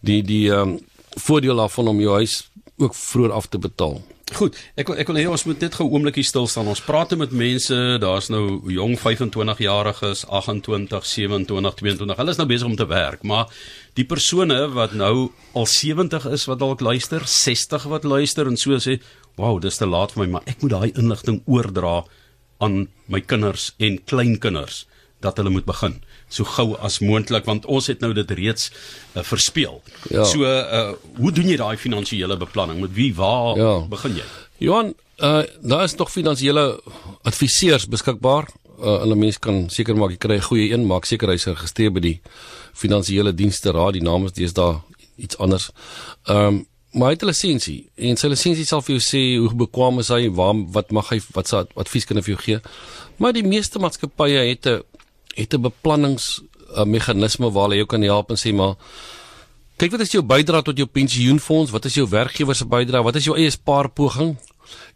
die 0.04 0.22
die 0.22 0.52
ehm 0.52 0.76
um, 0.76 0.80
voordeel 1.16 1.56
daarvan 1.56 1.88
om 1.88 2.00
jou 2.00 2.14
huis 2.20 2.52
ook 2.78 2.96
vroeër 2.96 3.32
af 3.32 3.48
te 3.48 3.58
betaal. 3.58 4.02
Goed, 4.34 4.56
ek 4.74 4.90
ek 4.90 5.10
wil 5.12 5.20
hê 5.20 5.24
ons 5.30 5.44
moet 5.46 5.60
net 5.62 5.76
gou 5.78 5.86
'n 5.86 5.94
oombliekie 5.94 6.24
stil 6.26 6.48
staan. 6.50 6.66
Ons 6.68 6.82
praat 6.82 7.14
met 7.16 7.32
mense, 7.32 7.76
daar's 8.02 8.30
nou 8.30 8.60
jong 8.74 8.98
25 8.98 9.60
jariges, 9.60 10.26
28, 10.26 11.06
27, 11.06 11.76
22. 11.76 12.18
Hulle 12.18 12.32
is 12.32 12.38
nou 12.38 12.48
besig 12.48 12.66
om 12.66 12.76
te 12.76 12.88
werk, 12.88 13.22
maar 13.22 13.46
die 13.94 14.04
persone 14.04 14.74
wat 14.74 14.94
nou 14.94 15.32
al 15.54 15.66
70 15.66 16.26
is 16.26 16.46
wat 16.46 16.60
dalk 16.60 16.82
luister, 16.82 17.22
60 17.22 17.84
wat 17.84 18.04
luister 18.04 18.48
en 18.48 18.58
so 18.58 18.72
sê, 18.80 19.00
"Wow, 19.38 19.62
dis 19.62 19.78
te 19.78 19.86
laat 19.86 20.14
vir 20.14 20.26
my, 20.26 20.32
maar 20.32 20.44
ek 20.48 20.62
moet 20.62 20.72
daai 20.72 20.92
inligting 20.98 21.44
oordra 21.46 22.04
aan 22.60 22.88
my 23.08 23.22
kinders 23.22 23.74
en 23.78 24.04
kleinkinders." 24.06 24.88
Dat 25.26 25.40
hulle 25.42 25.54
moet 25.54 25.68
begin 25.68 25.98
so 26.30 26.48
gou 26.56 26.74
as 26.86 27.00
moontlik 27.04 27.48
want 27.50 27.66
ons 27.66 27.90
het 27.92 28.04
nou 28.04 28.12
dit 28.14 28.32
reeds 28.40 28.70
uh, 28.72 29.24
verspeel. 29.24 29.82
Ja. 30.10 30.26
So 30.30 30.46
uh, 30.46 30.94
hoe 31.20 31.32
doen 31.36 31.50
jy 31.50 31.58
daai 31.62 31.78
finansiële 31.82 32.38
beplanning? 32.42 32.82
Met 32.84 32.94
wie 32.98 33.12
waar 33.18 33.58
ja. 33.60 33.74
begin 33.92 34.20
jy? 34.22 34.28
Johan, 34.66 34.94
uh, 35.18 35.42
daar 35.62 35.84
is 35.84 35.96
nog 35.96 36.12
finansiële 36.12 36.68
adviseurs 37.24 37.88
beskikbaar. 37.92 38.50
Uh, 38.76 39.00
hulle 39.04 39.16
mense 39.16 39.40
kan 39.40 39.66
seker 39.72 39.98
maak 39.98 40.16
jy 40.16 40.20
kry 40.20 40.38
'n 40.38 40.48
goeie 40.50 40.72
een, 40.72 40.86
maak 40.88 41.06
seker 41.06 41.32
hy's 41.32 41.48
geregistreer 41.48 41.92
by 41.96 42.04
die 42.04 42.20
finansiële 42.76 43.34
dienste 43.34 43.72
raad, 43.72 43.96
die 43.96 44.04
naam 44.04 44.26
is 44.28 44.36
deesdae 44.36 44.82
iets 45.16 45.38
anders. 45.38 45.72
Ehm 46.28 46.48
um, 46.48 46.66
maar 46.96 47.12
hy 47.12 47.16
het 47.18 47.24
'n 47.24 47.28
lisensie 47.28 47.90
en 47.96 48.16
sy 48.18 48.28
lisensie 48.28 48.66
sal 48.66 48.82
vir 48.82 48.96
jou 48.96 49.04
sê 49.04 49.22
hoe 49.38 49.56
bekwame 49.56 50.00
is 50.00 50.08
hy, 50.08 50.30
waar 50.32 50.56
wat 50.72 50.92
mag 50.92 51.10
hy 51.10 51.20
wat 51.36 51.48
sy 51.48 51.64
advies 51.76 52.06
kan 52.06 52.24
vir 52.24 52.36
jou 52.36 52.42
gee. 52.42 52.60
Maar 53.18 53.34
die 53.34 53.44
meeste 53.44 53.80
maatskappye 53.80 54.48
het 54.48 54.66
'n 54.66 54.82
het 55.36 55.54
'n 55.54 55.62
beplannings 55.62 56.42
meganisme 56.84 57.52
waar 57.52 57.70
hulle 57.70 57.84
jou 57.84 57.88
kan 57.88 58.02
help 58.02 58.34
en 58.34 58.40
sê 58.40 58.54
maar 58.54 58.76
kyk 59.80 59.92
wat 59.96 60.06
is 60.06 60.14
jou 60.16 60.24
bydrae 60.24 60.64
tot 60.64 60.78
jou 60.80 60.88
pensioenfonds, 60.88 61.72
wat 61.72 61.86
is 61.86 61.98
jou 62.00 62.08
werkgewer 62.10 62.56
se 62.56 62.66
bydrae, 62.66 63.04
wat 63.04 63.16
is 63.20 63.28
jou 63.28 63.36
eie 63.38 63.52
spaarpoging? 63.52 64.36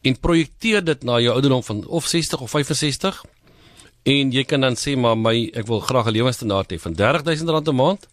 En 0.01 0.19
projekteer 0.19 0.83
dit 0.83 1.03
na 1.03 1.19
jou 1.19 1.33
ouderdom 1.36 1.63
van 1.63 1.83
of 1.88 2.07
60 2.07 2.41
of 2.41 2.50
65 2.50 3.24
en 4.07 4.31
jy 4.31 4.44
kan 4.47 4.63
dan 4.63 4.77
sê 4.80 4.95
maar 4.97 5.18
my 5.19 5.51
ek 5.53 5.68
wil 5.68 5.83
graag 5.83 6.07
'n 6.07 6.15
lewensstandaard 6.15 6.71
hê 6.71 6.80
van 6.80 6.95
R30000 6.95 7.68
'n 7.68 7.75
maand 7.75 8.07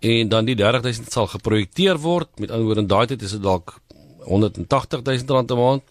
en 0.00 0.28
dan 0.28 0.44
die 0.44 0.56
R30000 0.56 1.08
sal 1.08 1.26
geprojekteer 1.26 1.98
word. 1.98 2.28
Met 2.38 2.50
ander 2.50 2.66
woorde 2.66 2.80
in 2.80 2.86
daai 2.86 3.06
tyd 3.06 3.22
is 3.22 3.30
dit 3.30 3.42
dalk 3.42 3.78
R180000 4.26 5.50
'n 5.50 5.56
maand. 5.56 5.82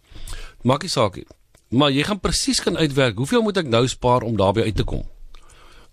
Maak 0.63 0.81
nie 0.81 0.89
saak 0.89 1.15
nie. 1.15 1.25
Maar 1.69 1.91
jy 1.91 2.03
gaan 2.03 2.19
presies 2.19 2.61
kan 2.61 2.77
uitwerk 2.77 3.17
hoeveel 3.17 3.41
moet 3.41 3.57
ek 3.57 3.67
nou 3.67 3.87
spaar 3.87 4.21
om 4.21 4.35
daarby 4.35 4.61
uit 4.61 4.75
te 4.75 4.83
kom 4.83 5.07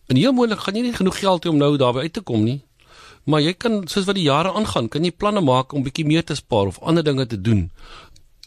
En 0.08 0.16
heel 0.16 0.32
moontlik 0.32 0.62
gaan 0.64 0.76
jy 0.78 0.87
nie 0.88 0.96
genoeg 0.96 1.19
geld 1.20 1.44
hê 1.44 1.52
om 1.52 1.60
nou 1.60 1.76
daarby 1.76 2.06
uit 2.06 2.12
te 2.16 2.25
kom 2.25 2.44
nie. 2.44 2.62
Maar 3.28 3.43
jy 3.44 3.52
kan 3.60 3.82
soos 3.93 4.06
wat 4.08 4.16
die 4.16 4.25
jare 4.25 4.55
aangaan, 4.56 4.88
kan 4.88 5.05
jy 5.05 5.12
planne 5.12 5.43
maak 5.44 5.75
om 5.76 5.84
bietjie 5.84 6.06
meer 6.08 6.25
te 6.25 6.37
spaar 6.38 6.70
of 6.70 6.78
ander 6.81 7.05
dinge 7.05 7.26
te 7.28 7.37
doen. 7.37 7.66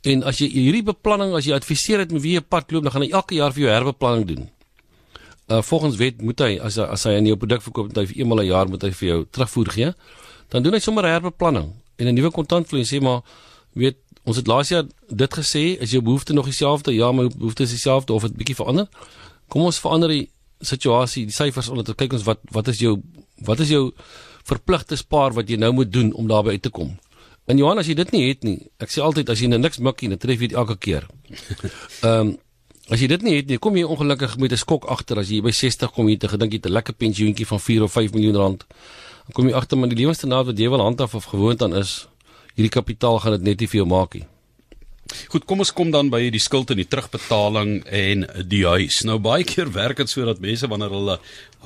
En 0.02 0.24
as 0.26 0.40
jy 0.42 0.48
hierdie 0.50 0.82
beplanning, 0.88 1.36
as 1.38 1.46
jy 1.46 1.54
adviseer 1.54 2.02
het 2.02 2.14
met 2.16 2.24
wie 2.24 2.34
jy 2.40 2.42
pad 2.42 2.74
loop, 2.74 2.88
dan 2.88 2.96
gaan 2.96 3.06
hy 3.06 3.12
elke 3.14 3.38
jaar 3.38 3.54
vir 3.54 3.68
jou 3.68 3.70
herbeplanning 3.76 4.26
doen. 4.32 4.50
Uh 5.52 5.62
volgens 5.62 6.00
wet 6.00 6.22
moet 6.26 6.42
hy 6.42 6.56
as 6.64 6.80
hy, 6.80 6.88
as 6.96 7.06
hy 7.06 7.14
'n 7.20 7.24
nuwe 7.28 7.38
produk 7.38 7.62
verkoop, 7.62 7.88
moet 7.92 7.98
hy 7.98 8.06
vir 8.10 8.18
eenmal 8.24 8.42
'n 8.42 8.48
jaar 8.48 8.68
moet 8.70 8.82
hy 8.82 8.92
vir 8.92 9.08
jou 9.10 9.20
terugvoer 9.30 9.70
gee. 9.70 9.94
Dan 10.50 10.64
doen 10.64 10.74
hy 10.74 10.80
sommer 10.80 11.06
herbeplanning 11.06 11.74
en 11.98 12.08
'n 12.08 12.16
nuwe 12.16 12.32
kontantvloei 12.32 12.84
sê 12.84 13.02
maar 13.02 13.22
weet 13.74 13.98
ons 14.26 14.38
het 14.38 14.48
laas 14.48 14.70
jaar 14.70 14.86
dit 15.10 15.34
gesê, 15.34 15.78
is 15.82 15.92
jou 15.92 16.02
behoefte 16.02 16.34
nog 16.34 16.46
dieselfde? 16.46 16.94
Ja, 16.94 17.12
my 17.12 17.28
behoefte 17.28 17.64
is 17.64 17.70
dieselfde 17.70 18.14
of 18.14 18.22
het 18.22 18.36
bietjie 18.36 18.56
verander? 18.56 18.88
Kom 19.48 19.62
ons 19.62 19.80
verander 19.80 20.10
die 20.10 20.30
situasie, 20.62 21.26
die 21.26 21.36
syfers 21.36 21.70
onder 21.70 21.86
te 21.86 21.96
kyk 21.98 22.14
ons 22.14 22.26
wat 22.28 22.40
wat 22.52 22.68
is 22.68 22.80
jou 22.80 22.98
wat 23.46 23.60
is 23.60 23.70
jou 23.70 23.92
verpligte 24.48 24.98
spaar 24.98 25.34
wat 25.38 25.50
jy 25.50 25.58
nou 25.62 25.72
moet 25.74 25.92
doen 25.92 26.14
om 26.14 26.28
daarby 26.28 26.58
uit 26.58 26.62
te 26.62 26.70
kom. 26.74 26.96
En 27.50 27.58
Johan 27.58 27.82
as 27.82 27.90
jy 27.90 27.96
dit 27.98 28.12
nie 28.14 28.28
het 28.28 28.46
nie, 28.48 28.58
ek 28.82 28.94
sê 28.94 29.02
altyd 29.04 29.30
as 29.30 29.42
jy 29.42 29.50
nou 29.52 29.60
niks 29.60 29.82
mik 29.82 30.02
nie, 30.02 30.12
dan 30.14 30.22
tref 30.22 30.42
jy 30.42 30.52
dit 30.52 30.58
elke 30.58 30.78
keer. 30.78 31.08
Ehm 32.06 32.32
um, 32.32 32.38
as 32.92 33.00
jy 33.00 33.08
dit 33.08 33.22
nie 33.24 33.38
het 33.38 33.48
nie, 33.48 33.58
kom 33.62 33.78
jy 33.78 33.86
ongelukkig 33.88 34.34
met 34.42 34.52
'n 34.52 34.60
skok 34.60 34.86
agter 34.92 35.20
as 35.22 35.30
jy 35.32 35.40
by 35.42 35.52
60 35.52 35.94
kom 35.96 36.10
jy 36.10 36.18
te 36.18 36.28
gedink 36.28 36.52
jy 36.52 36.60
het 36.60 36.68
'n 36.68 36.76
lekker 36.76 36.94
pensioentjie 36.94 37.48
van 37.48 37.60
4 37.60 37.84
of 37.84 37.92
5 37.92 38.14
miljoen 38.14 38.36
rand. 38.36 38.66
Dan 39.26 39.34
kom 39.34 39.48
jy 39.48 39.54
agter 39.54 39.78
maar 39.78 39.90
die 39.90 39.96
lewensstandaard 39.96 40.46
wat 40.46 40.58
jy 40.60 40.70
wil 40.70 40.82
handhaaf 40.82 41.16
of 41.16 41.26
gewoond 41.26 41.62
aan 41.62 41.76
is, 41.76 42.08
hierdie 42.56 42.74
kapitaal 42.74 43.20
gaan 43.20 43.32
dit 43.32 43.42
net 43.42 43.60
nie 43.60 43.68
vir 43.68 43.78
jou 43.78 43.88
maak 43.88 44.14
nie. 44.14 44.26
Goed, 45.32 45.46
kom 45.46 45.64
ons 45.64 45.74
kom 45.76 45.92
dan 45.94 46.10
by 46.12 46.26
die 46.34 46.42
skuld 46.42 46.72
en 46.72 46.80
die 46.82 46.88
terugbetaling 46.90 47.82
en 47.88 48.26
die 48.52 48.64
huis. 48.68 49.02
Nou 49.08 49.18
baie 49.24 49.46
keer 49.48 49.72
werk 49.76 50.02
dit 50.02 50.12
sodat 50.12 50.42
mense 50.44 50.70
wanneer 50.72 50.94
hulle 50.96 51.18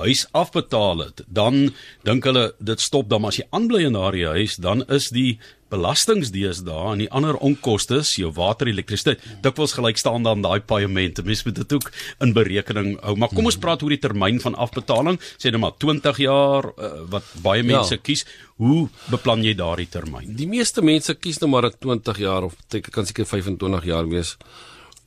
huis 0.02 0.26
afbetaal 0.36 1.06
het, 1.06 1.22
dan 1.26 1.70
dink 2.06 2.26
hulle 2.28 2.50
dit 2.58 2.82
stop 2.82 3.08
dan 3.10 3.24
maar 3.24 3.34
as 3.34 3.40
jy 3.40 3.46
aanbly 3.56 3.86
in 3.88 3.96
daardie 3.96 4.26
huis, 4.28 4.58
dan 4.60 4.84
is 4.92 5.08
die 5.14 5.38
belastingdees 5.72 6.62
daar 6.66 6.92
en 6.92 7.02
die 7.02 7.10
ander 7.10 7.36
onkoste, 7.42 8.00
jou 8.16 8.30
water, 8.36 8.68
elektrisiteit, 8.70 9.22
dikwels 9.42 9.74
gelyk 9.76 9.98
staan 10.00 10.26
dan 10.26 10.44
daai 10.44 10.60
paemente. 10.60 11.24
Mens 11.26 11.44
moet 11.46 11.58
dit 11.58 11.76
ook 11.78 11.90
in 12.22 12.32
berekening 12.36 12.94
hou. 13.02 13.16
Maar 13.18 13.34
kom 13.34 13.50
ons 13.50 13.58
praat 13.58 13.82
oor 13.82 13.94
die 13.94 14.02
termyn 14.02 14.40
van 14.42 14.54
afbetaling. 14.54 15.18
Sê 15.36 15.50
net 15.50 15.62
maar 15.62 15.76
20 15.82 16.22
jaar 16.22 16.70
uh, 16.70 16.92
wat 17.12 17.28
baie 17.44 17.62
ja. 17.62 17.68
mense 17.74 17.98
ja. 17.98 18.02
kies. 18.02 18.26
Hoe 18.62 18.86
beplan 19.12 19.44
jy 19.44 19.56
daardie 19.58 19.88
termyn? 19.90 20.32
Die 20.38 20.48
meeste 20.48 20.84
mense 20.86 21.16
kies 21.18 21.42
nou 21.42 21.50
maar 21.52 21.68
20 21.72 22.22
jaar 22.22 22.46
of 22.48 22.56
dit 22.72 22.90
kan 22.92 23.06
seker 23.08 23.28
25 23.28 23.88
jaar 23.90 24.10
wees. 24.10 24.36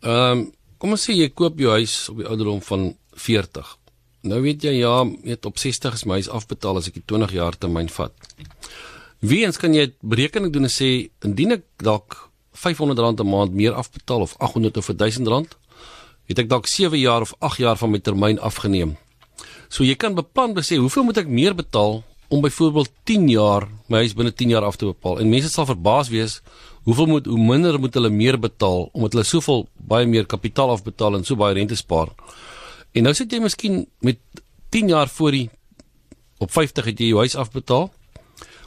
Ehm 0.04 0.46
um, 0.46 0.48
kom 0.80 0.96
ons 0.96 1.02
sê 1.04 1.12
jy 1.12 1.26
koop 1.36 1.58
jou 1.60 1.74
huis 1.76 1.94
op 2.08 2.22
die 2.22 2.28
ouderdom 2.30 2.62
van 2.64 2.86
40. 3.20 3.74
Nou 4.32 4.40
weet 4.44 4.64
jy 4.64 4.78
ja, 4.78 5.04
net 5.28 5.48
op 5.48 5.60
60 5.60 5.98
is 5.98 6.06
my 6.08 6.20
huis 6.20 6.30
afbetaal 6.32 6.80
as 6.80 6.88
ek 6.88 7.02
die 7.02 7.08
20 7.12 7.36
jaar 7.36 7.58
termyn 7.60 7.92
vat. 7.92 8.16
Wie 9.20 9.44
eens 9.44 9.58
kan 9.60 9.74
jy 9.76 9.90
berekening 10.00 10.54
doen 10.54 10.70
en 10.70 10.72
sê 10.72 11.10
indien 11.28 11.58
ek 11.58 11.66
dalk 11.84 12.16
R500 12.56 13.20
'n 13.20 13.28
maand 13.28 13.54
meer 13.54 13.74
afbetaal 13.76 14.22
of 14.22 14.36
800 14.40 14.78
of 14.78 14.88
R1000 14.88 15.58
het 16.30 16.40
ek 16.40 16.48
dalk 16.48 16.68
7 16.68 17.00
jaar 17.00 17.22
of 17.22 17.34
8 17.40 17.58
jaar 17.58 17.78
van 17.78 17.92
my 17.92 18.00
termyn 18.00 18.40
afgeneem. 18.40 18.96
So 19.68 19.84
jy 19.84 19.96
kan 19.96 20.16
beplan 20.16 20.54
besê 20.54 20.78
hoeveel 20.78 21.04
moet 21.04 21.18
ek 21.18 21.28
meer 21.28 21.56
betaal 21.56 22.04
om 22.30 22.42
byvoorbeeld 22.42 22.92
10 23.04 23.30
jaar 23.30 23.68
my 23.90 23.98
huis 23.98 24.14
binne 24.14 24.32
10 24.32 24.50
jaar 24.50 24.64
af 24.64 24.76
te 24.76 24.86
bepaal. 24.86 25.20
En 25.20 25.30
mense 25.30 25.50
sal 25.50 25.66
verbaas 25.66 26.10
wees 26.10 26.42
hoeveel 26.86 27.06
moet 27.06 27.26
hoe 27.26 27.38
minder 27.38 27.80
moet 27.80 27.94
hulle 27.94 28.10
meer 28.10 28.40
betaal 28.40 28.90
omdat 28.94 29.14
hulle 29.14 29.24
soveel 29.24 29.68
baie 29.76 30.06
meer 30.06 30.26
kapitaal 30.26 30.70
afbetaal 30.70 31.16
en 31.16 31.26
so 31.26 31.36
baie 31.36 31.54
rente 31.54 31.76
spaar. 31.76 32.10
En 32.94 33.04
nou 33.04 33.14
sit 33.14 33.32
jy 33.32 33.40
miskien 33.40 33.88
met 34.00 34.20
10 34.70 34.88
jaar 34.88 35.10
voor 35.10 35.32
die 35.32 35.50
op 36.40 36.52
50 36.52 36.86
het 36.86 37.00
jy 37.00 37.08
jou 37.12 37.20
huis 37.20 37.36
afbetaal. 37.36 37.90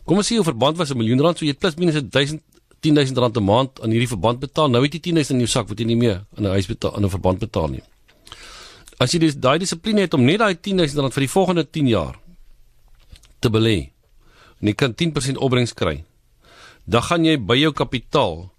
Kom 0.04 0.18
ons 0.18 0.26
sê 0.26 0.34
jou 0.34 0.44
verband 0.44 0.76
was 0.76 0.90
'n 0.90 0.98
miljoen 0.98 1.20
rand, 1.20 1.38
so 1.38 1.44
jy 1.44 1.54
plus 1.54 1.76
minus 1.76 1.94
1000 1.94 2.42
10000 2.82 3.18
rand 3.18 3.36
'n 3.36 3.44
maand 3.44 3.80
aan 3.80 3.90
hierdie 3.90 4.08
verband 4.08 4.40
betaal. 4.40 4.68
Nou 4.68 4.82
het 4.82 4.92
jy 4.92 5.00
10000 5.00 5.30
in 5.30 5.46
jou 5.46 5.48
sak 5.48 5.68
wat 5.68 5.78
jy 5.78 5.86
nie 5.86 5.96
meer 5.96 6.24
aan 6.36 6.44
'n 6.44 6.54
huis 6.56 6.66
betaal 6.66 6.96
aan 6.96 7.04
'n 7.04 7.10
verband 7.10 7.38
betaal 7.38 7.68
nie. 7.68 7.82
As 8.98 9.12
jy 9.12 9.18
dis 9.18 9.34
daai 9.34 9.58
dissipline 9.58 10.00
het 10.00 10.14
om 10.14 10.24
net 10.24 10.38
daai 10.38 10.54
10000 10.54 10.98
rand 10.98 11.14
vir 11.14 11.20
die 11.20 11.30
volgende 11.30 11.64
10 11.70 11.88
jaar 11.88 12.18
te 13.40 13.48
belê 13.50 13.90
en 14.60 14.68
jy 14.68 14.74
kan 14.74 14.94
10% 14.94 15.38
opbrengs 15.38 15.74
kry, 15.74 16.04
dan 16.86 17.02
gaan 17.02 17.24
jy 17.24 17.36
by 17.38 17.56
jou 17.56 17.72
kapitaal 17.72 18.50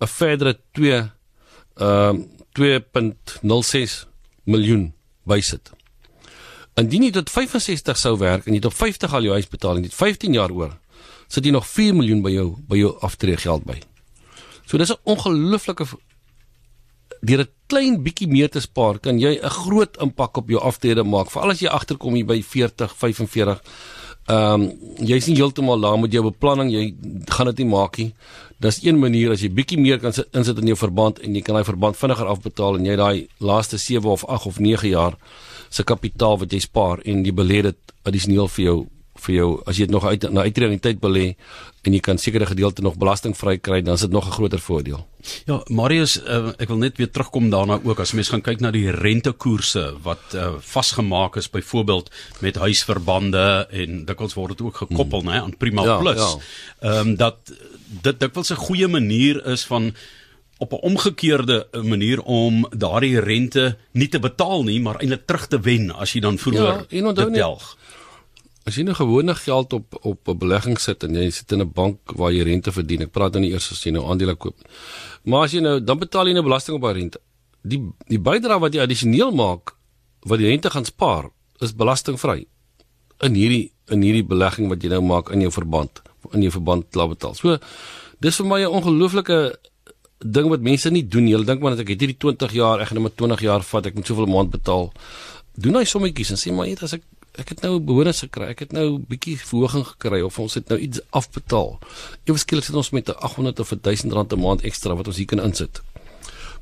'n 0.00 0.06
verdere 0.06 0.58
2 0.72 1.10
ehm 1.76 2.16
uh, 2.16 2.24
2.06 2.52 4.06
miljoen 4.44 4.92
bysit. 5.22 5.70
Indien 6.74 7.02
jy 7.02 7.10
tot 7.14 7.30
65 7.30 7.98
sou 7.98 8.16
werk 8.18 8.46
en 8.46 8.56
jy 8.56 8.60
tot 8.60 8.74
50 8.74 9.14
al 9.14 9.22
jou 9.22 9.32
huis 9.32 9.48
betaal 9.48 9.76
en 9.76 9.84
jy 9.84 9.90
het 9.90 9.94
15 9.94 10.32
jaar 10.34 10.50
oor, 10.50 10.79
sit 11.30 11.46
jy 11.46 11.54
nog 11.54 11.66
4 11.66 11.94
miljoen 11.94 12.22
by 12.24 12.32
jou 12.34 12.48
by 12.68 12.80
jou 12.80 12.92
aftreegeld 13.06 13.64
by. 13.68 13.78
So 14.66 14.78
dis 14.78 14.90
'n 14.90 15.02
ongelooflike 15.04 15.86
deur 17.20 17.40
'n 17.40 17.48
klein 17.66 18.02
bietjie 18.02 18.28
meer 18.28 18.48
te 18.48 18.60
spaar, 18.60 18.98
kan 18.98 19.18
jy 19.18 19.38
'n 19.38 19.50
groot 19.50 19.96
impak 20.00 20.36
op 20.36 20.48
jou 20.48 20.60
aftrede 20.60 21.04
maak. 21.04 21.30
Veral 21.30 21.50
as 21.50 21.60
jy 21.60 21.68
agterkom 21.68 22.14
hier 22.14 22.26
by 22.26 22.42
40, 22.42 22.94
45. 22.96 23.60
Ehm 24.28 24.62
um, 24.62 24.72
jy's 24.98 25.26
nie 25.26 25.36
heeltemal 25.36 25.80
daar 25.80 25.98
met 25.98 26.12
jou 26.12 26.22
beplanning, 26.22 26.70
jy 26.70 26.94
gaan 27.26 27.46
dit 27.46 27.58
nie 27.58 27.66
maak 27.66 27.96
nie. 27.96 28.14
Dis 28.60 28.84
een 28.84 28.98
manier 28.98 29.30
as 29.30 29.40
jy 29.40 29.48
bietjie 29.50 29.78
meer 29.78 29.98
kan 29.98 30.12
sit, 30.12 30.28
insit 30.32 30.58
in 30.58 30.66
jou 30.66 30.76
verband 30.76 31.18
en 31.18 31.34
jy 31.34 31.42
kan 31.42 31.54
daai 31.54 31.64
verband 31.64 31.96
vinniger 31.96 32.26
afbetaal 32.26 32.76
en 32.76 32.84
jy 32.84 32.96
daai 32.96 33.28
laaste 33.38 33.78
7 33.78 34.10
of 34.10 34.24
8 34.24 34.46
of 34.46 34.58
9 34.58 34.88
jaar 34.88 35.16
se 35.70 35.82
kapitaal 35.82 36.38
wat 36.38 36.52
jy 36.52 36.60
spaar 36.60 37.00
en 37.04 37.24
jy 37.24 37.32
belê 37.32 37.62
dit 37.62 37.76
addisioneel 38.04 38.48
vir 38.48 38.64
jou 38.64 38.86
vir 39.20 39.34
jou 39.34 39.48
as 39.66 39.78
jy 39.78 39.86
dit 39.86 39.94
nog 39.94 40.04
uit 40.04 40.26
na 40.30 40.44
uitreding 40.46 40.80
tyd 40.80 41.00
belê 41.00 41.34
en 41.86 41.94
jy 41.96 42.00
kan 42.04 42.18
sekere 42.20 42.46
gedeelte 42.46 42.82
nog 42.84 42.98
belastingvry 43.00 43.56
kry 43.58 43.80
dan 43.84 43.94
is 43.94 44.04
dit 44.04 44.12
nog 44.12 44.26
'n 44.26 44.36
groter 44.36 44.58
voordeel. 44.58 45.06
Ja, 45.46 45.60
Marius, 45.68 46.20
uh, 46.22 46.52
ek 46.58 46.68
wil 46.68 46.76
net 46.76 46.96
weer 46.96 47.10
terugkom 47.10 47.50
daarna 47.50 47.80
ook 47.82 48.00
as 48.00 48.12
mens 48.12 48.28
gaan 48.28 48.42
kyk 48.42 48.60
na 48.60 48.70
die 48.70 48.90
rentekoerse 48.90 49.96
wat 50.02 50.34
uh, 50.34 50.52
vasgemaak 50.58 51.36
is 51.36 51.50
byvoorbeeld 51.50 52.10
met 52.40 52.56
huisverbande 52.56 53.66
en 53.70 54.04
dikwels 54.04 54.34
word 54.34 54.56
dit 54.56 54.66
ook 54.66 54.76
gekoppel 54.76 55.20
hmm. 55.20 55.28
nê 55.28 55.42
aan 55.42 55.56
Prima 55.56 55.84
ja, 55.84 55.98
Plus. 55.98 56.18
Ja. 56.18 56.38
Ehm 56.80 56.92
ja. 56.92 57.00
um, 57.00 57.16
dat 57.16 57.36
dit 58.02 58.20
dikwels 58.20 58.50
'n 58.50 58.54
goeie 58.54 58.88
manier 58.88 59.46
is 59.46 59.64
van 59.64 59.94
op 60.60 60.72
'n 60.72 60.84
omgekeerde 60.84 61.66
manier 61.82 62.22
om 62.22 62.66
daardie 62.76 63.20
rente 63.20 63.76
nie 63.92 64.08
te 64.08 64.18
betaal 64.18 64.62
nie, 64.62 64.80
maar 64.80 64.96
eintlik 64.96 65.26
terug 65.26 65.46
te 65.46 65.60
wen 65.60 65.90
as 65.90 66.12
jy 66.12 66.20
dan 66.20 66.38
vroeër 66.38 66.84
ja, 66.88 67.12
dit 67.12 67.34
delg. 67.34 67.76
As 68.68 68.76
jy 68.76 68.84
nou 68.84 68.94
gewone 68.94 69.34
geld 69.34 69.72
op 69.72 69.96
op 70.04 70.28
'n 70.28 70.38
belegging 70.38 70.78
sit 70.78 71.02
en 71.04 71.14
jy 71.14 71.30
sit 71.30 71.52
in 71.52 71.60
'n 71.60 71.72
bank 71.72 71.98
waar 72.16 72.32
jy 72.32 72.42
rente 72.42 72.72
verdien, 72.72 73.02
ek 73.02 73.12
praat 73.12 73.32
nou 73.32 73.40
nie 73.40 73.52
eers 73.52 73.70
as 73.72 73.82
jy 73.84 73.90
nou 73.92 74.04
aandele 74.04 74.34
koop. 74.34 74.56
Maar 75.24 75.44
as 75.44 75.52
jy 75.52 75.60
nou 75.60 75.80
dan 75.80 75.98
betaal 75.98 76.26
jy 76.26 76.32
nou 76.32 76.42
belasting 76.42 76.76
op 76.76 76.82
daai 76.82 76.94
rente. 76.94 77.20
Die 77.62 77.82
die 78.08 78.18
bydrae 78.18 78.60
wat 78.60 78.74
jy 78.74 78.80
addisioneel 78.80 79.32
maak 79.32 79.74
wat 80.22 80.38
die 80.38 80.46
rente 80.46 80.70
gaan 80.70 80.84
spaar, 80.84 81.30
is 81.60 81.72
belastingvry 81.74 82.46
in 83.20 83.34
hierdie 83.34 83.72
in 83.88 84.02
hierdie 84.02 84.24
belegging 84.24 84.68
wat 84.68 84.82
jy 84.82 84.88
nou 84.88 85.02
maak 85.02 85.30
in 85.30 85.40
jou 85.40 85.50
verband 85.50 86.02
in 86.32 86.42
jou 86.42 86.52
verband 86.52 86.84
klaar 86.90 87.08
betaal. 87.08 87.34
So 87.34 87.58
dis 88.20 88.36
vir 88.36 88.46
my 88.46 88.60
'n 88.60 88.74
ongelooflike 88.76 89.58
ding 90.18 90.48
wat 90.48 90.60
mense 90.60 90.90
nie 90.90 91.08
doen 91.08 91.24
nie. 91.24 91.32
Hulle 91.32 91.46
dink 91.46 91.60
maar 91.60 91.72
net 91.72 91.80
ek 91.80 91.88
het 91.88 92.00
hierdie 92.00 92.18
20 92.18 92.52
jaar, 92.52 92.80
ek 92.80 92.88
gaan 92.88 93.02
net 93.02 93.02
maar 93.02 93.16
20 93.16 93.40
jaar 93.40 93.62
vat, 93.62 93.86
ek 93.86 93.94
moet 93.94 94.06
soveel 94.06 94.26
'n 94.26 94.32
maand 94.32 94.50
betaal. 94.50 94.92
Doen 95.56 95.74
hy 95.76 95.84
sommetjies 95.84 96.30
en 96.30 96.36
sê 96.36 96.52
maar 96.52 96.66
net 96.66 96.82
as 96.82 96.92
ek 96.92 97.02
ek 97.38 97.48
het 97.48 97.60
nou 97.62 97.78
'n 97.78 97.84
bonus 97.84 98.20
gekry, 98.20 98.46
ek 98.50 98.58
het 98.58 98.72
nou 98.72 98.98
'n 98.98 99.04
bietjie 99.08 99.38
verhoging 99.38 99.86
gekry 99.86 100.20
of 100.20 100.38
ons 100.38 100.54
het 100.54 100.68
nou 100.68 100.78
iets 100.78 101.00
afbetaal. 101.10 101.78
Ewe 102.24 102.38
skielik 102.38 102.64
sit 102.64 102.74
ons 102.74 102.90
met 102.90 103.08
'n 103.08 103.18
800 103.18 103.60
of 103.60 103.72
1000 103.80 104.12
rand 104.12 104.32
'n 104.32 104.40
maand 104.40 104.62
ekstra 104.62 104.94
wat 104.94 105.06
ons 105.06 105.16
hier 105.16 105.26
kan 105.26 105.40
insit. 105.40 105.80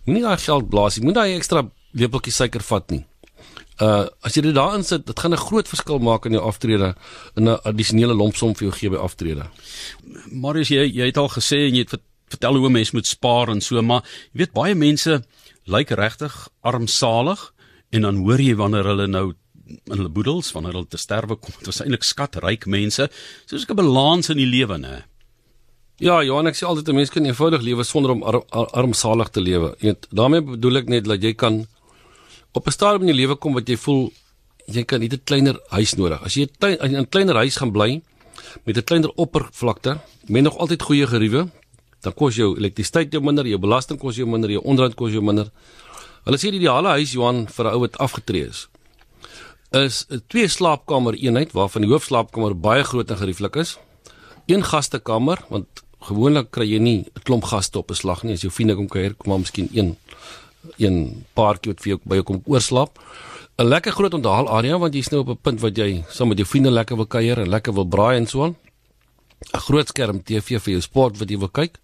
Moenie 0.05 0.23
daai 0.23 0.39
geld 0.39 0.69
blaas 0.69 0.97
nie. 0.97 1.05
Moenie 1.05 1.21
daai 1.21 1.37
ekstra 1.37 1.71
lepeltjie 1.93 2.33
suiker 2.33 2.63
vat 2.63 2.91
nie. 2.91 3.05
Uh 3.79 4.07
as 4.27 4.35
jy 4.35 4.43
dit 4.43 4.55
daarin 4.55 4.85
sit, 4.85 5.07
dit 5.07 5.19
gaan 5.19 5.33
'n 5.33 5.37
groot 5.37 5.69
verskil 5.69 5.99
maak 5.99 6.27
in 6.27 6.33
jou 6.33 6.43
aftrede 6.43 6.95
in 7.37 7.49
'n 7.49 7.61
addisionele 7.63 8.15
lompsom 8.15 8.55
vir 8.55 8.69
jou 8.69 8.73
gee 8.73 8.91
by 8.91 8.97
aftrede. 8.97 9.47
Marius, 10.33 10.69
jy 10.69 10.85
jy 10.93 11.07
het 11.07 11.17
al 11.17 11.29
gesê 11.29 11.69
en 11.69 11.75
jy 11.75 11.85
het 11.87 12.01
vertel 12.29 12.57
hoe 12.57 12.71
mense 12.71 12.95
moet 12.95 13.07
spaar 13.07 13.49
en 13.49 13.61
so, 13.61 13.83
maar 13.83 14.03
jy 14.33 14.39
weet 14.45 14.53
baie 14.53 14.75
mense 14.75 15.23
lyk 15.67 15.91
regtig 15.91 16.49
armsalig 16.61 17.53
en 17.91 18.03
dan 18.03 18.17
hoor 18.17 18.41
jy 18.41 18.55
wanneer 18.55 18.85
hulle 18.85 19.07
nou 19.07 19.35
in 19.69 19.97
hulle 19.99 20.09
boedels 20.13 20.53
wanneer 20.53 20.73
hulle 20.79 20.89
te 20.89 21.01
sterwe 21.01 21.37
kom, 21.37 21.55
dit 21.59 21.69
was 21.69 21.81
eintlik 21.85 22.07
skatryk 22.07 22.67
mense. 22.67 23.09
Soos 23.47 23.67
'n 23.69 23.77
balans 23.77 24.31
in 24.31 24.37
die 24.37 24.47
lewe, 24.47 24.79
né? 24.79 25.05
Ja, 25.99 26.23
Johan, 26.23 26.47
ek 26.47 26.55
sê 26.55 26.65
altyd 26.67 26.89
'n 26.89 26.95
mens 26.95 27.11
kan 27.11 27.25
eenvoudig 27.25 27.63
lewe 27.63 27.85
sonder 27.85 28.11
om 28.11 28.23
ar 28.23 28.43
ar 28.51 28.67
armsalig 28.73 29.29
te 29.31 29.41
lewe. 29.41 29.75
Jy 29.81 29.89
weet, 29.89 30.07
daarmee 30.11 30.43
bedoel 30.43 30.77
ek 30.77 30.89
net 30.89 31.05
dat 31.05 31.23
jy 31.23 31.35
kan 31.35 31.67
op 32.53 32.67
'n 32.67 32.71
stadium 32.71 33.03
in 33.03 33.09
jou 33.09 33.17
lewe 33.17 33.37
kom 33.37 33.55
wat 33.55 33.69
jy 33.69 33.77
voel 33.77 34.13
jy 34.67 34.85
kan 34.85 35.01
net 35.01 35.13
'n 35.13 35.23
kleiner 35.25 35.59
huis 35.71 35.95
nodig. 35.95 36.23
As 36.23 36.35
jy 36.35 36.49
in 36.61 36.97
'n 36.97 37.09
kleiner 37.09 37.35
huis 37.35 37.57
gaan 37.57 37.73
bly 37.73 38.01
met 38.65 38.77
'n 38.77 38.85
kleiner 38.85 39.11
oppervlakte, 39.17 39.99
met 40.29 40.43
nog 40.43 40.57
altyd 40.59 40.83
goeie 40.83 41.07
geriewe, 41.07 41.51
dan 42.01 42.15
kos 42.15 42.37
jou 42.37 42.57
elektrisiteit 42.57 43.13
jou 43.13 43.23
minder, 43.23 43.47
jou 43.47 43.59
belasting 43.59 43.99
kos 43.99 44.17
jou 44.17 44.27
minder, 44.27 44.51
jou 44.51 44.63
onderhoud 44.63 44.95
kos 44.95 45.13
jou 45.13 45.23
minder. 45.23 45.51
Hulle 46.25 46.37
sê 46.37 46.51
die 46.51 46.61
ideale 46.61 46.89
huis 46.89 47.13
Johan 47.13 47.49
vir 47.49 47.67
'n 47.67 47.75
ou 47.75 47.81
wat 47.81 47.99
afgetree 47.99 48.47
is 48.47 48.69
is 49.71 50.07
'n 50.09 50.23
twee 50.27 50.49
slaapkamer 50.49 51.15
eenheid 51.15 51.53
waarvan 51.53 51.83
die 51.83 51.91
hoofslaapkamer 51.91 52.61
baie 52.61 52.85
groot 52.85 53.11
en 53.11 53.17
gerieflik 53.17 53.57
is. 53.57 53.79
Een 54.47 54.65
gastekamer 54.65 55.45
want 55.49 55.67
gewoonlik 56.01 56.51
kry 56.51 56.65
jy 56.65 56.79
nie 56.79 56.99
'n 56.99 57.23
klomp 57.23 57.45
gaste 57.45 57.79
op 57.79 57.91
'n 57.91 57.95
slag 57.95 58.23
nie 58.23 58.33
as 58.33 58.41
jou 58.41 58.53
vriende 58.53 58.75
kom 58.75 58.89
kuier, 58.89 59.15
kom 59.15 59.29
maar 59.31 59.39
miskien 59.39 59.69
een 59.73 59.97
een 60.77 61.25
paartjie 61.35 61.73
wat 61.73 61.81
vir 61.83 61.89
jou 61.89 62.01
by 62.05 62.15
jou 62.15 62.25
kom 62.25 62.43
oorslaap. 62.47 62.99
'n 63.59 63.65
Lekker 63.69 63.93
groot 63.93 64.15
onthaalarea 64.15 64.79
want 64.79 64.95
jy's 64.95 65.11
nou 65.11 65.21
op 65.21 65.29
'n 65.29 65.41
punt 65.43 65.61
wat 65.61 65.77
jy 65.77 66.05
saam 66.09 66.29
met 66.29 66.39
jou 66.39 66.49
vriende 66.49 66.71
lekker 66.71 66.97
wil 66.97 67.07
kuier 67.07 67.39
en 67.39 67.49
lekker 67.49 67.75
wil 67.75 67.85
braai 67.85 68.17
en 68.17 68.27
so 68.27 68.45
aan. 68.45 68.57
'n 69.55 69.59
groot 69.59 69.89
skerm 69.89 70.23
TV 70.23 70.61
vir 70.61 70.73
jou 70.73 70.81
sport 70.81 71.19
wat 71.19 71.31
jy 71.31 71.39
wil 71.39 71.49
kyk. 71.49 71.79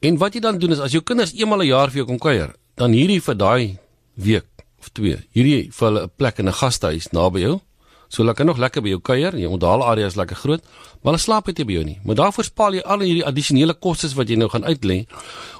En 0.00 0.16
wat 0.16 0.34
jy 0.34 0.40
dan 0.40 0.58
doen 0.58 0.72
is 0.72 0.78
as 0.78 0.92
jou 0.92 1.02
kinders 1.02 1.32
eenmal 1.32 1.60
'n 1.60 1.66
jaar 1.66 1.88
vir 1.90 1.96
jou 1.96 2.06
kom 2.06 2.18
kuier, 2.18 2.54
dan 2.74 2.92
hierdie 2.92 3.22
vir 3.22 3.36
daai 3.36 3.78
week 4.14 4.55
of 4.80 4.90
twee, 4.92 5.16
hierdie 5.32 5.70
vir 5.72 5.88
hulle 5.88 6.02
'n 6.04 6.10
plek 6.16 6.38
in 6.38 6.48
'n 6.48 6.52
gastehuis 6.52 7.12
naby 7.12 7.40
jou. 7.40 7.60
So 8.08 8.22
hulle 8.22 8.34
kan 8.34 8.46
nog 8.46 8.58
lekker 8.58 8.82
by 8.82 8.88
jou 8.88 9.00
kuier. 9.00 9.34
Jou 9.38 9.50
onthaalarea 9.50 10.06
is 10.06 10.14
lekker 10.14 10.36
groot, 10.36 10.62
maar 11.02 11.12
hulle 11.12 11.22
slaap 11.22 11.46
net 11.46 11.66
by 11.66 11.72
jou 11.72 11.84
nie. 11.84 11.98
Maar 12.04 12.14
daarvoor 12.14 12.44
spaar 12.44 12.74
jy 12.74 12.82
al 12.86 13.02
hierdie 13.02 13.24
addisionele 13.26 13.74
kostes 13.74 14.14
wat 14.14 14.30
jy 14.30 14.36
nou 14.36 14.48
gaan 14.48 14.64
uitlê 14.64 15.06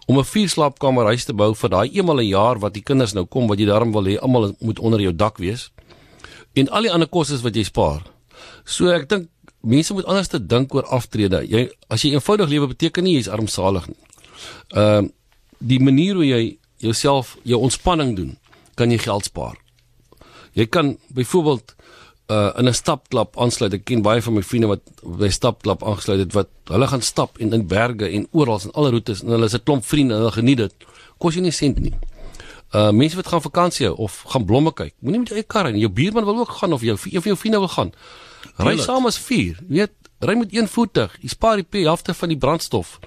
om 0.07 0.19
'n 0.19 0.25
vier 0.25 0.49
slaapkamer 0.49 1.07
huis 1.07 1.25
te 1.25 1.33
bou 1.33 1.55
vir 1.55 1.71
daai 1.71 1.91
eenmal 1.91 2.21
'n 2.21 2.29
jaar 2.29 2.59
wat 2.59 2.75
die 2.75 2.83
kinders 2.83 3.15
nou 3.15 3.25
kom 3.25 3.49
wat 3.49 3.59
jy 3.59 3.67
daarom 3.67 3.93
wil 3.93 4.05
hê 4.05 4.19
almal 4.19 4.55
moet 4.61 4.79
onder 4.79 5.01
jou 5.01 5.13
dak 5.13 5.39
wees. 5.39 5.71
En 6.55 6.69
al 6.69 6.83
die 6.83 6.93
ander 6.93 7.09
kostes 7.09 7.43
wat 7.43 7.55
jy 7.55 7.65
spaar. 7.65 8.03
So 8.65 8.89
ek 8.89 9.09
dink 9.09 9.29
mense 9.61 9.93
moet 9.93 10.05
anders 10.05 10.29
te 10.29 10.47
dink 10.47 10.75
oor 10.75 10.85
aftrede. 10.85 11.43
Jy 11.49 11.71
as 11.89 12.03
jy 12.03 12.13
eenvoudig 12.13 12.49
lewe 12.49 12.67
beteken 12.67 13.05
nie 13.05 13.15
jy's 13.15 13.29
armsalig 13.29 13.87
nie. 13.89 14.03
Ehm 14.75 15.05
uh, 15.05 15.09
die 15.59 15.81
manier 15.81 16.15
hoe 16.15 16.27
jy 16.27 16.59
jouself 16.77 17.37
jou 17.43 17.61
ontspanning 17.61 18.17
doen, 18.17 18.37
kan 18.77 18.93
jy 18.93 18.99
geld 19.03 19.25
spaar. 19.29 19.57
Jy 20.57 20.67
kan 20.73 20.97
byvoorbeeld 21.17 21.75
uh 22.27 22.51
in 22.59 22.69
'n 22.69 22.75
stapklub 22.75 23.39
aansluit. 23.39 23.73
Ek 23.73 23.85
ken 23.85 24.03
baie 24.03 24.23
van 24.23 24.35
my 24.35 24.43
vriende 24.43 24.67
wat 24.67 24.81
by 25.03 25.29
stapklub 25.29 25.83
aangesluit 25.83 26.19
het 26.19 26.33
wat 26.33 26.49
hulle 26.65 26.87
gaan 26.87 27.03
stap 27.03 27.39
in 27.39 27.53
in 27.53 27.67
berge 27.67 28.09
en 28.09 28.27
oral 28.33 28.61
in 28.65 28.73
alle 28.73 28.91
roetes 28.91 29.23
en 29.23 29.29
hulle 29.29 29.45
is 29.45 29.55
'n 29.55 29.63
klomp 29.63 29.85
vriende 29.85 30.15
en 30.15 30.21
hulle 30.21 30.33
geniet 30.33 30.59
dit. 30.59 30.75
Kos 31.19 31.35
jy 31.35 31.41
nie 31.41 31.51
sent 31.53 31.79
nie. 31.79 31.95
Uh 32.75 32.91
mense 32.91 33.17
wat 33.17 33.27
gaan 33.27 33.43
vakansie 33.43 33.87
hou 33.87 33.97
of 33.97 34.25
gaan 34.27 34.45
blomme 34.45 34.73
kyk. 34.73 34.95
Moenie 34.99 35.19
met 35.19 35.29
jou 35.29 35.39
eie 35.39 35.47
kar 35.47 35.67
en 35.67 35.79
jou 35.79 35.91
buurman 35.91 36.25
wil 36.25 36.39
ook 36.39 36.51
gaan 36.51 36.73
of 36.73 36.81
jou 36.83 36.97
een 36.97 37.23
van 37.23 37.31
jou 37.31 37.37
vriende 37.37 37.59
wil 37.59 37.69
gaan. 37.69 37.93
Ry 38.57 38.77
saam 38.77 39.07
as 39.07 39.19
4. 39.19 39.59
Weet, 39.69 39.93
ry 40.19 40.35
met 40.35 40.55
een 40.55 40.69
voertuig. 40.69 41.17
Jy 41.21 41.29
spaar 41.29 41.57
die 41.57 41.85
helfte 41.85 42.15
van 42.15 42.29
die 42.29 42.39
brandstof. 42.39 42.99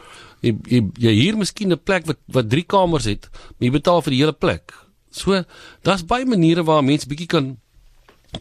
Jy 0.42 0.56
jy, 0.64 0.84
jy 0.96 1.12
hier 1.12 1.38
miskien 1.38 1.74
'n 1.74 1.84
plek 1.84 2.06
wat 2.06 2.18
wat 2.28 2.50
3 2.50 2.64
kamers 2.64 3.06
het, 3.06 3.30
maar 3.32 3.68
jy 3.68 3.72
betaal 3.72 4.02
vir 4.02 4.12
die 4.12 4.20
hele 4.20 4.34
plek. 4.34 4.74
So, 5.12 5.44
daar's 5.82 6.06
baie 6.06 6.26
maniere 6.26 6.64
waar 6.64 6.84
mense 6.84 7.08
bietjie 7.08 7.28
kan 7.28 7.58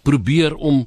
probeer 0.04 0.54
om 0.54 0.82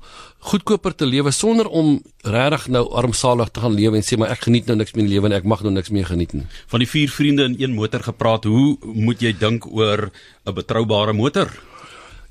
goedkoper 0.51 0.93
te 0.95 1.05
lewe 1.05 1.31
sonder 1.33 1.67
om 1.67 1.95
regtig 2.21 2.67
nou 2.75 2.83
armsalig 2.97 3.49
te 3.49 3.63
gaan 3.63 3.73
lewe 3.73 3.97
en 3.97 4.05
sê 4.05 4.17
maar 4.17 4.33
ek 4.33 4.45
geniet 4.45 4.69
nou 4.69 4.77
niks 4.77 4.93
meer 4.93 5.03
in 5.03 5.09
die 5.09 5.15
lewe 5.15 5.29
en 5.31 5.37
ek 5.39 5.47
mag 5.49 5.63
nou 5.65 5.73
niks 5.73 5.89
meer 5.89 6.05
geniet 6.05 6.35
nie. 6.37 6.45
Van 6.69 6.83
die 6.83 6.89
vier 6.89 7.09
vriende 7.09 7.47
in 7.49 7.57
een 7.59 7.73
motor 7.77 8.03
gepraat, 8.05 8.45
hoe 8.45 8.77
moet 8.81 9.21
jy 9.21 9.33
dink 9.37 9.65
oor 9.65 10.11
'n 10.45 10.53
betroubare 10.53 11.13
motor? 11.13 11.49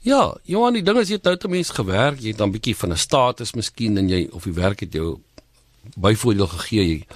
Ja, 0.02 0.37
Johan, 0.45 0.75
die 0.75 0.83
ding 0.83 0.99
is 0.99 1.09
jy 1.09 1.19
het 1.19 1.25
nou 1.25 1.37
te 1.37 1.49
mens 1.49 1.71
gewerk, 1.71 2.21
jy 2.21 2.28
het 2.28 2.38
dan 2.38 2.49
'n 2.49 2.52
bietjie 2.52 2.76
van 2.76 2.92
'n 2.92 2.97
status 2.97 3.52
miskien 3.54 3.99
en 3.99 4.09
jy 4.09 4.28
of 4.33 4.45
die 4.45 4.54
werk 4.54 4.80
het 4.80 4.92
jou 4.92 5.21
byvoordeel 5.97 6.47
gegee 6.47 6.88
jy. 6.88 7.07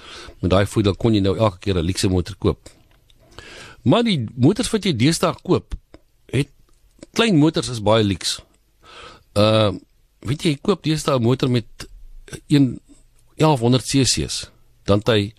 Met 0.41 0.51
daai 0.51 0.65
voordeel 0.65 0.95
kon 0.95 1.13
jy 1.13 1.21
nou 1.21 1.37
elke 1.37 1.59
keer 1.59 1.77
'n 1.77 1.85
luukse 1.85 2.09
motor 2.09 2.35
koop. 2.35 2.69
Maar 3.83 4.03
die 4.03 4.25
motors 4.35 4.69
wat 4.69 4.83
jy 4.83 4.95
deesdae 4.95 5.35
koop, 5.43 5.75
klein 7.13 7.37
motors 7.37 7.69
is 7.69 7.81
baie 7.81 8.03
luks. 8.03 8.39
Uh 9.33 9.73
weet 10.25 10.41
jy, 10.41 10.55
jy 10.55 10.59
koop 10.61 10.83
deesdae 10.83 11.19
'n 11.19 11.23
motor 11.23 11.49
met 11.49 11.67
1 12.47 12.79
1100 13.37 13.83
cc's, 13.83 14.49
dan 14.83 14.99
het 14.99 15.07
hy 15.07 15.33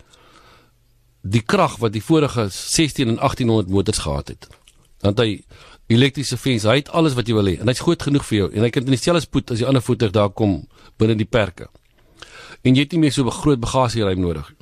die 1.21 1.41
krag 1.41 1.77
wat 1.77 1.91
die 1.91 2.03
vorige 2.03 2.47
16 2.49 3.07
en 3.07 3.17
1800 3.19 3.69
motors 3.69 3.97
gehad 3.97 4.27
het. 4.27 4.47
Dan 5.01 5.11
het 5.11 5.19
hy 5.19 5.43
elektriese 5.87 6.37
fens, 6.37 6.63
hy 6.63 6.75
het 6.75 6.89
alles 6.89 7.13
wat 7.13 7.27
jy 7.27 7.33
wil 7.33 7.47
hê 7.47 7.59
en 7.59 7.67
hy's 7.67 7.83
groot 7.83 8.01
genoeg 8.01 8.25
vir 8.25 8.37
jou 8.37 8.47
en 8.53 8.63
hy 8.63 8.69
kan 8.69 8.83
in 8.83 8.95
dieselfde 8.95 9.21
spoed 9.21 9.51
as 9.51 9.59
die 9.59 9.67
ander 9.67 9.81
voertuig 9.81 10.11
daar 10.11 10.29
kom 10.29 10.67
binne 10.97 11.15
die 11.15 11.27
perke 11.27 11.67
en 12.63 12.75
jy 12.75 12.85
het 12.85 12.95
nie 12.95 13.05
meer 13.05 13.13
so 13.13 13.23
'n 13.23 13.31
groot 13.31 13.59
bagasieruim 13.59 14.19
nodig. 14.19 14.53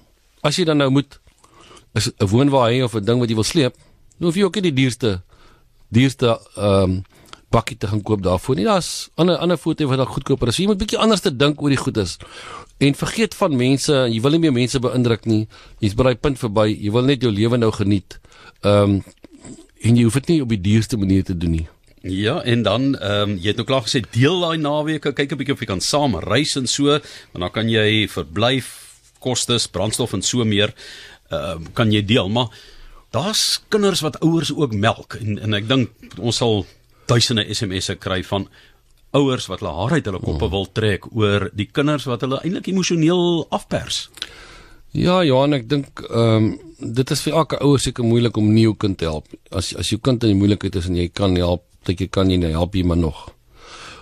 As 0.41 0.57
jy 0.57 0.65
dan 0.65 0.77
nou 0.77 0.89
moet 0.89 1.19
'n 1.95 2.27
woonwa 2.27 2.69
hê 2.69 2.83
of 2.83 2.95
'n 2.95 3.05
ding 3.05 3.19
wat 3.19 3.29
jy 3.29 3.35
wil 3.35 3.43
sleep, 3.43 3.73
dan 4.19 4.27
hoef 4.27 4.35
jy 4.35 4.43
ook 4.43 4.55
nie 4.55 4.71
die 4.71 4.81
duurste 4.83 5.23
duurste 5.89 6.39
ehm 6.55 6.81
um, 6.83 7.03
bakkie 7.55 7.77
te 7.77 7.87
gaan 7.87 8.01
koop 8.03 8.23
daarvoor 8.23 8.55
nie. 8.55 8.65
Daar's 8.67 9.09
ander 9.15 9.37
ander 9.37 9.57
voertuie 9.57 9.87
wat 9.87 10.01
daar 10.01 10.11
goedkoper 10.11 10.51
is. 10.51 10.57
Jy 10.59 10.65
moet 10.67 10.81
bietjie 10.81 10.99
anders 10.99 11.23
te 11.23 11.31
dink 11.31 11.61
oor 11.61 11.71
die 11.71 11.79
goed 11.79 11.97
is. 12.01 12.17
En 12.83 12.97
vergeet 12.99 13.35
van 13.39 13.55
mense, 13.55 13.93
jy 14.11 14.19
wil 14.21 14.35
nie 14.35 14.41
meer 14.43 14.55
mense 14.55 14.81
beïndruk 14.83 15.23
nie. 15.29 15.45
Jy's 15.79 15.95
by 15.95 16.09
daai 16.09 16.19
punt 16.19 16.41
verby. 16.41 16.67
Jy 16.73 16.91
wil 16.91 17.07
net 17.07 17.23
jou 17.23 17.31
lewe 17.31 17.61
nou 17.61 17.71
geniet. 17.71 18.19
Ehm 18.63 18.97
um, 18.97 19.03
en 19.85 19.97
jy 19.99 20.03
hoef 20.07 20.15
dit 20.17 20.29
nie 20.33 20.41
op 20.41 20.49
die 20.49 20.61
duurste 20.65 20.97
manier 20.97 21.23
te 21.23 21.35
doen 21.37 21.51
nie. 21.59 21.67
Ja, 22.01 22.39
en 22.41 22.63
dan 22.65 22.95
ehm 22.95 23.31
um, 23.31 23.35
jy 23.41 23.53
het 23.53 23.59
nou 23.61 23.65
klaar 23.65 23.85
gesê 23.85 24.01
deel 24.13 24.39
daai 24.41 24.57
naweke, 24.57 25.13
kyk 25.13 25.31
'n 25.31 25.37
bietjie 25.37 25.53
of 25.53 25.61
jy 25.61 25.65
kan 25.65 25.81
saam 25.81 26.15
reis 26.15 26.55
en 26.55 26.67
so, 26.67 26.85
want 26.85 27.41
dan 27.41 27.51
kan 27.51 27.69
jy 27.69 28.07
verblyf, 28.07 28.67
kostes, 29.19 29.67
brandstof 29.67 30.13
en 30.13 30.21
so 30.21 30.45
meer 30.45 30.73
ehm 31.29 31.61
um, 31.61 31.73
kan 31.73 31.91
jy 31.91 32.01
deel, 32.05 32.29
maar 32.29 32.49
daar's 33.15 33.43
kinders 33.71 34.03
wat 34.03 34.19
ouers 34.25 34.51
ook 34.53 34.73
melk 34.75 35.17
en 35.21 35.39
en 35.39 35.57
ek 35.57 35.67
dink 35.71 36.17
ons 36.19 36.41
sal 36.41 36.65
duisende 37.09 37.45
SMS'e 37.53 37.95
kry 38.01 38.21
van 38.27 38.47
ouers 39.15 39.47
wat 39.47 39.61
hulle 39.63 39.75
haar 39.77 39.95
uit 39.97 40.09
hulle 40.09 40.21
koppe 40.23 40.49
wil 40.51 40.67
trek 40.79 41.07
oor 41.13 41.47
die 41.55 41.69
kinders 41.71 42.07
wat 42.09 42.25
hulle 42.25 42.41
eintlik 42.43 42.67
emosioneel 42.71 43.45
afpers. 43.55 44.07
Ja, 44.95 45.21
Johan, 45.27 45.55
ek 45.57 45.67
dink 45.71 46.03
ehm 46.09 46.35
um, 46.35 46.53
dit 46.75 47.11
is 47.11 47.21
vir 47.23 47.37
elke 47.39 47.57
ouer 47.63 47.79
seker 47.79 48.03
moeilik 48.03 48.35
om 48.37 48.49
nie 48.51 48.65
jou 48.65 48.73
kind 48.79 48.97
te 48.99 49.07
help. 49.07 49.29
As 49.51 49.71
as 49.79 49.89
jou 49.91 49.99
kind 50.03 50.23
in 50.23 50.33
die 50.33 50.39
moeilikheid 50.39 50.75
is 50.75 50.89
en 50.89 50.97
jy 50.99 51.07
kan 51.07 51.35
help, 51.39 51.63
dat 51.87 51.99
jy 51.99 52.07
kan 52.11 52.27
nie 52.27 52.39
nou 52.41 52.51
help 52.51 52.75
jy 52.75 52.83
maar 52.83 52.99
nog. 52.99 53.21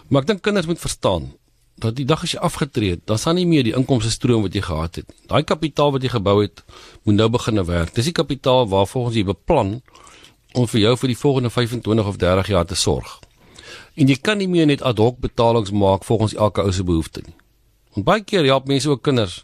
Maar 0.10 0.26
ek 0.26 0.32
dink 0.32 0.42
kinders 0.46 0.70
moet 0.70 0.82
verstaan 0.82 1.30
dat 1.76 1.96
die 1.96 2.06
dag 2.06 2.24
as 2.24 2.32
jy 2.36 2.40
afgetree 2.40 2.96
het, 2.96 3.02
dan 3.10 3.18
sal 3.18 3.34
nie 3.34 3.48
meer 3.50 3.64
die 3.64 3.74
inkomste 3.76 4.12
stroom 4.12 4.46
wat 4.46 4.54
jy 4.54 4.62
gehad 4.62 5.02
het. 5.02 5.14
Daai 5.28 5.44
kapitaal 5.44 5.92
wat 5.96 6.04
jy 6.06 6.10
gebou 6.14 6.42
het, 6.42 6.64
moet 7.04 7.16
nou 7.16 7.30
begin 7.34 7.64
werk. 7.66 7.94
Dis 7.96 8.06
die 8.06 8.16
kapitaal 8.16 8.68
waarvolgens 8.70 9.18
jy 9.18 9.26
beplan 9.28 9.82
om 10.54 10.68
vir 10.68 10.82
jou 10.82 10.98
vir 10.98 11.14
die 11.14 11.18
volgende 11.18 11.50
25 11.50 12.08
of 12.08 12.18
30 12.22 12.48
jaar 12.54 12.66
te 12.66 12.76
sorg. 12.76 13.20
En 13.96 14.10
jy 14.10 14.18
kan 14.22 14.38
nie 14.38 14.50
meer 14.50 14.70
net 14.70 14.82
ad 14.82 15.02
hoc 15.02 15.20
betalings 15.22 15.72
maak 15.72 16.06
volgens 16.06 16.36
elke 16.36 16.62
ou 16.62 16.72
se 16.72 16.84
behoefte 16.84 17.22
nie. 17.26 17.36
Want 17.94 18.06
baie 18.06 18.24
keer 18.24 18.46
help 18.46 18.68
mense 18.70 18.90
ook 18.90 19.04
kinders. 19.06 19.44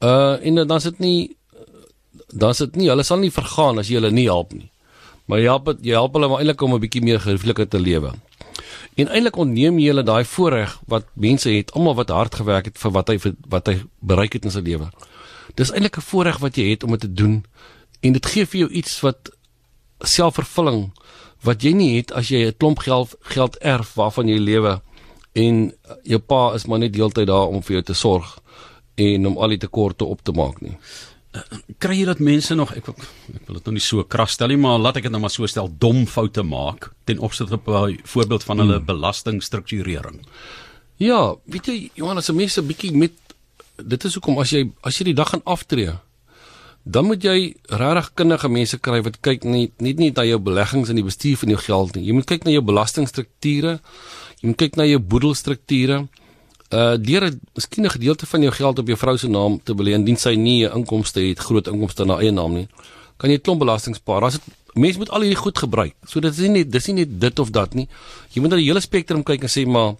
Uh 0.00 0.36
en 0.44 0.66
dan 0.66 0.80
sit 0.80 0.98
nie 0.98 1.36
dan 2.32 2.54
sit 2.54 2.76
nie 2.76 2.88
hulle 2.88 3.04
sal 3.04 3.20
nie 3.20 3.32
vergaan 3.32 3.78
as 3.78 3.88
jy 3.88 4.00
hulle 4.00 4.12
nie 4.12 4.28
help 4.28 4.52
nie. 4.52 4.70
Maar 5.26 5.40
jy 5.40 5.50
help 5.50 5.72
jy 5.80 5.96
help 5.96 6.16
hulle 6.16 6.28
maar 6.28 6.44
eintlik 6.44 6.62
om 6.62 6.74
'n 6.74 6.80
bietjie 6.80 7.02
meer 7.02 7.20
geriefliker 7.20 7.68
te 7.68 7.80
lewe. 7.80 8.12
En 8.94 9.08
eintlik 9.08 9.36
ontneem 9.36 9.78
jy 9.78 9.86
hulle 9.92 10.02
daai 10.02 10.24
voorreg 10.24 10.80
wat 10.86 11.04
mense 11.14 11.50
het, 11.50 11.72
almal 11.72 11.94
wat 11.94 12.08
hard 12.08 12.34
gewerk 12.34 12.64
het 12.64 12.78
vir 12.78 12.90
wat 12.90 13.08
hy 13.08 13.18
vir 13.18 13.34
wat 13.48 13.66
hy 13.66 13.76
bereik 14.00 14.32
het 14.32 14.44
in 14.44 14.50
sy 14.50 14.60
lewe. 14.60 14.90
Dis 15.54 15.72
eintlik 15.72 15.98
'n 15.98 16.08
voorreg 16.10 16.38
wat 16.38 16.56
jy 16.56 16.70
het 16.70 16.84
om 16.84 16.90
dit 16.90 17.00
te 17.00 17.12
doen 17.12 17.44
en 18.00 18.12
dit 18.12 18.26
gee 18.26 18.46
vir 18.46 18.60
jou 18.60 18.70
iets 18.70 19.00
wat 19.00 19.30
selfvervulling 20.04 20.92
wat 21.46 21.62
jy 21.62 21.72
nie 21.72 21.96
het 21.96 22.12
as 22.12 22.28
jy 22.28 22.46
'n 22.46 22.56
klomp 22.56 22.78
geld 22.78 23.14
geld 23.20 23.56
erf 23.60 23.94
waarvan 23.94 24.28
jy 24.28 24.38
lewe 24.38 24.80
en 25.32 25.72
jou 26.02 26.18
pa 26.18 26.54
is 26.54 26.66
maar 26.66 26.78
net 26.78 26.92
deeltyd 26.92 27.26
daar 27.26 27.48
om 27.48 27.62
vir 27.62 27.72
jou 27.72 27.82
te 27.82 27.94
sorg 27.94 28.38
en 28.94 29.26
om 29.26 29.38
al 29.38 29.48
die 29.48 29.58
tekorte 29.58 30.04
op 30.04 30.22
te 30.22 30.32
maak 30.32 30.60
nie 30.60 30.76
kry 31.82 32.00
jy 32.00 32.06
dat 32.08 32.22
mense 32.22 32.54
nog 32.54 32.72
ek 32.76 32.88
ek 32.92 33.02
wil 33.46 33.58
dit 33.58 33.68
nou 33.68 33.74
nie 33.76 33.84
so 33.84 34.04
kras 34.04 34.36
stel 34.36 34.52
nie 34.52 34.60
maar 34.60 34.78
laat 34.78 35.00
ek 35.00 35.08
dit 35.08 35.14
nou 35.14 35.20
maar 35.22 35.34
so 35.34 35.46
stel 35.50 35.68
dom 35.68 36.04
foute 36.10 36.44
maak 36.46 36.90
ten 37.08 37.18
opsigte 37.18 37.58
by 37.66 37.98
voorbeeld 38.04 38.44
van 38.44 38.62
hulle 38.62 38.78
hmm. 38.78 38.88
belastingstrukturering. 38.88 40.22
Ja, 40.96 41.36
weet 41.44 41.68
jy 41.68 41.78
Johannes, 41.94 42.30
as 42.30 42.36
mense 42.36 42.62
bietjie 42.64 42.92
met 42.96 43.14
dit 43.76 44.04
is 44.08 44.16
hoekom 44.16 44.38
as 44.40 44.52
jy 44.54 44.66
as 44.82 44.98
jy 44.98 45.10
die 45.10 45.18
dag 45.18 45.34
gaan 45.34 45.44
aftree 45.44 45.98
dan 46.86 47.08
moet 47.08 47.24
jy 47.26 47.56
regtig 47.66 48.12
kundige 48.14 48.48
mense 48.48 48.78
kry 48.78 49.00
wat 49.02 49.18
kyk 49.26 49.44
nie 49.44 49.66
net 49.82 49.98
nie 49.98 50.12
na 50.14 50.22
jou 50.24 50.38
beleggings 50.38 50.92
en 50.92 51.00
die 51.00 51.06
bestuur 51.06 51.40
van 51.40 51.50
jou 51.50 51.58
geld 51.58 51.96
nie. 51.96 52.04
Jy 52.06 52.14
moet 52.14 52.28
kyk 52.30 52.46
na 52.46 52.54
jou 52.54 52.62
belastingstrukture. 52.62 53.80
Jy 54.38 54.52
moet 54.52 54.60
kyk 54.60 54.78
na 54.78 54.86
jou 54.86 55.00
boedelstrukture 55.02 56.04
uh 56.70 56.96
deur 56.98 57.30
'n 57.30 57.40
miskien 57.54 57.84
'n 57.84 57.90
gedeelte 57.90 58.26
van 58.26 58.42
jou 58.42 58.52
geld 58.52 58.78
op 58.78 58.86
jou 58.86 58.98
vrou 58.98 59.16
se 59.16 59.28
naam 59.28 59.60
te 59.62 59.74
belê 59.74 59.92
indien 59.94 60.16
sy 60.16 60.34
nie 60.34 60.66
'n 60.66 60.72
inkomste 60.72 61.20
het, 61.20 61.38
groot 61.38 61.66
inkomste 61.66 62.04
na 62.04 62.18
eie 62.18 62.32
naam 62.32 62.52
nie, 62.52 62.68
kan 63.16 63.30
jy 63.30 63.38
klomp 63.38 63.60
belasting 63.60 63.94
spaar. 63.94 64.24
As 64.24 64.32
dit 64.32 64.42
mense 64.74 64.98
moet 64.98 65.10
al 65.10 65.20
hierdie 65.20 65.40
goed 65.40 65.58
gebruik. 65.58 65.94
So 66.06 66.20
dit 66.20 66.38
is 66.38 66.48
nie 66.48 66.64
dis 66.64 66.86
nie 66.86 66.94
net 66.94 67.20
dit 67.20 67.38
of 67.38 67.50
dat 67.50 67.74
nie. 67.74 67.88
Jy 68.32 68.40
moet 68.40 68.50
na 68.50 68.56
die 68.56 68.68
hele 68.68 68.80
spektrum 68.80 69.22
kyk 69.22 69.42
en 69.42 69.48
sê 69.48 69.66
maar 69.66 69.94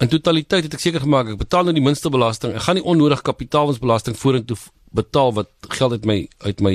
in 0.00 0.08
totaliteit 0.08 0.64
het 0.64 0.74
ek 0.74 0.80
seker 0.80 1.00
gemaak 1.00 1.28
ek 1.34 1.38
betaal 1.38 1.64
nou 1.64 1.74
die 1.74 1.84
minste 1.84 2.10
belasting. 2.10 2.54
Ek 2.54 2.62
gaan 2.66 2.74
nie 2.80 2.84
onnodig 2.84 3.22
kapitaalwinsbelasting 3.22 4.16
vorentoe 4.16 4.56
betaal 4.92 5.32
wat 5.32 5.48
geld 5.68 5.92
uit 5.92 6.04
my 6.04 6.18
uit 6.38 6.60
my 6.60 6.74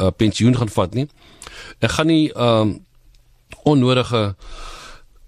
uh, 0.00 0.10
pensioen 0.10 0.56
gaan 0.56 0.68
vat 0.68 0.94
nie. 0.94 1.08
Ek 1.80 1.96
gaan 1.96 2.06
nie 2.12 2.28
ehm 2.34 2.60
um, 2.60 2.76
onnodige 3.64 4.36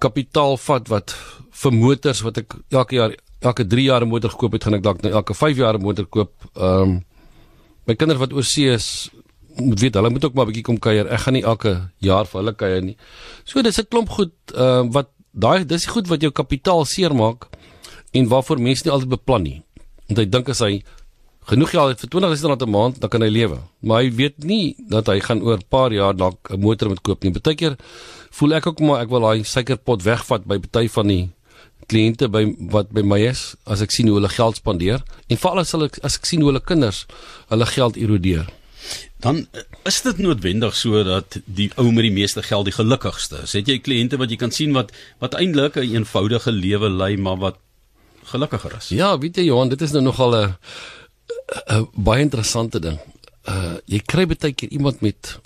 kapitaal 0.01 0.57
vat 0.57 0.89
wat 0.89 1.15
vir 1.63 1.77
motors 1.77 2.23
wat 2.27 2.41
ek 2.43 2.57
elke 2.71 2.97
jaar 2.97 3.15
elke 3.41 3.65
3 3.65 3.85
jaar 3.85 4.05
'n 4.05 4.09
motor 4.09 4.31
gekoop 4.31 4.53
het, 4.53 4.65
gaan 4.65 4.75
ek 4.75 4.83
dalk 4.83 5.03
nou 5.03 5.13
elke 5.13 5.35
5 5.35 5.57
jaar 5.57 5.79
'n 5.79 5.83
motor 5.83 6.07
koop. 6.07 6.33
Ehm 6.57 6.83
um, 6.83 7.05
my 7.87 7.95
kinders 7.95 8.21
wat 8.21 8.33
oor 8.33 8.45
see 8.45 8.69
is 8.71 9.11
moet 9.57 9.81
weet 9.81 9.95
hulle 9.95 10.11
moet 10.11 10.25
ook 10.25 10.35
maar 10.35 10.45
'n 10.47 10.53
bietjie 10.53 10.65
kom 10.65 10.79
kuier. 10.79 11.07
Ek 11.09 11.21
gaan 11.21 11.35
nie 11.35 11.45
elke 11.45 11.91
jaar 11.99 12.27
vir 12.27 12.41
hulle 12.41 12.55
kuier 12.55 12.83
nie. 12.83 12.97
So 13.45 13.63
dis 13.63 13.79
'n 13.79 13.89
klomp 13.89 14.09
goed 14.09 14.33
ehm 14.55 14.87
uh, 14.87 14.93
wat 14.93 15.09
daai 15.33 15.65
dis 15.65 15.87
goed 15.87 16.09
wat 16.09 16.21
jou 16.21 16.33
kapitaal 16.33 16.85
seermaak 16.85 17.49
en 18.13 18.29
waarvoor 18.29 18.61
mense 18.61 18.83
nie 18.85 18.93
altyd 18.93 19.09
beplan 19.09 19.43
nie. 19.43 19.63
Want 20.09 20.19
hy 20.19 20.27
dink 20.27 20.49
as 20.49 20.59
hy 20.59 20.83
genoeg 21.51 21.71
geld 21.71 21.89
het 21.89 22.01
vir 22.01 22.11
20000 22.11 22.49
rand 22.49 22.63
'n 22.63 22.71
maand, 22.71 23.01
dan 23.01 23.11
kan 23.11 23.23
hy 23.23 23.29
lewe. 23.29 23.59
Maar 23.81 24.03
hy 24.03 24.11
weet 24.15 24.45
nie 24.45 24.77
dat 24.89 25.07
hy 25.07 25.21
gaan 25.21 25.43
oor 25.43 25.57
'n 25.57 25.69
paar 25.69 25.93
jaar 25.93 26.17
dalk 26.17 26.51
'n 26.51 26.61
motor 26.61 26.89
moet 26.89 27.03
koop 27.03 27.23
nie. 27.23 27.33
Partykeer 27.33 27.77
voel 28.39 28.55
ek 28.59 28.67
ook 28.67 28.81
maar 28.81 29.03
ek 29.05 29.13
wil 29.13 29.27
daai 29.27 29.45
suikerpot 29.45 30.03
wegvat 30.07 30.47
by 30.49 30.59
party 30.59 30.89
van 30.89 31.13
die 31.13 31.25
kliënte 31.91 32.29
by 32.31 32.45
wat 32.73 32.93
by 32.95 33.03
my 33.03 33.19
is 33.31 33.55
as 33.67 33.83
ek 33.85 33.95
sien 33.95 34.09
hoe 34.11 34.19
hulle 34.21 34.31
geld 34.33 34.61
spandeer 34.61 35.03
en 35.29 35.41
veral 35.41 35.63
as 35.65 35.75
hulle 35.75 35.91
as 36.07 36.19
ek 36.21 36.29
sien 36.29 36.45
hoe 36.45 36.53
hulle 36.53 36.63
kinders 36.63 37.05
hulle 37.51 37.67
geld 37.67 37.99
erodeer. 38.01 38.49
Dan 39.21 39.43
is 39.89 40.01
dit 40.07 40.21
noodwendig 40.23 40.77
sodat 40.77 41.41
die 41.45 41.69
ou 41.81 41.91
met 41.93 42.07
die 42.07 42.15
meeste 42.15 42.43
geld 42.47 42.71
die 42.71 42.77
gelukkigste 42.77 43.43
is. 43.45 43.57
Het 43.59 43.69
jy 43.69 43.81
kliënte 43.85 44.21
wat 44.21 44.33
jy 44.33 44.39
kan 44.41 44.55
sien 44.55 44.73
wat 44.77 44.95
wat 45.21 45.37
eintlik 45.41 45.77
'n 45.77 45.85
een 45.85 46.03
eenvoudige 46.03 46.53
lewe 46.53 46.89
lei 46.89 47.17
maar 47.17 47.37
wat 47.37 47.59
gelukkiger 48.33 48.77
is? 48.79 48.89
Ja, 48.89 49.19
weet 49.19 49.37
jy 49.37 49.51
Johan, 49.51 49.69
dit 49.69 49.83
is 49.83 49.93
nou 49.93 50.03
nogal 50.03 50.37
'n 50.37 51.87
baie 51.95 52.23
interessante 52.23 52.81
ding. 52.81 52.99
Uh 53.49 53.77
jy 53.87 54.01
kry 54.07 54.27
baie 54.27 54.53
keer 54.53 54.71
iemand 54.71 55.01
met 55.01 55.39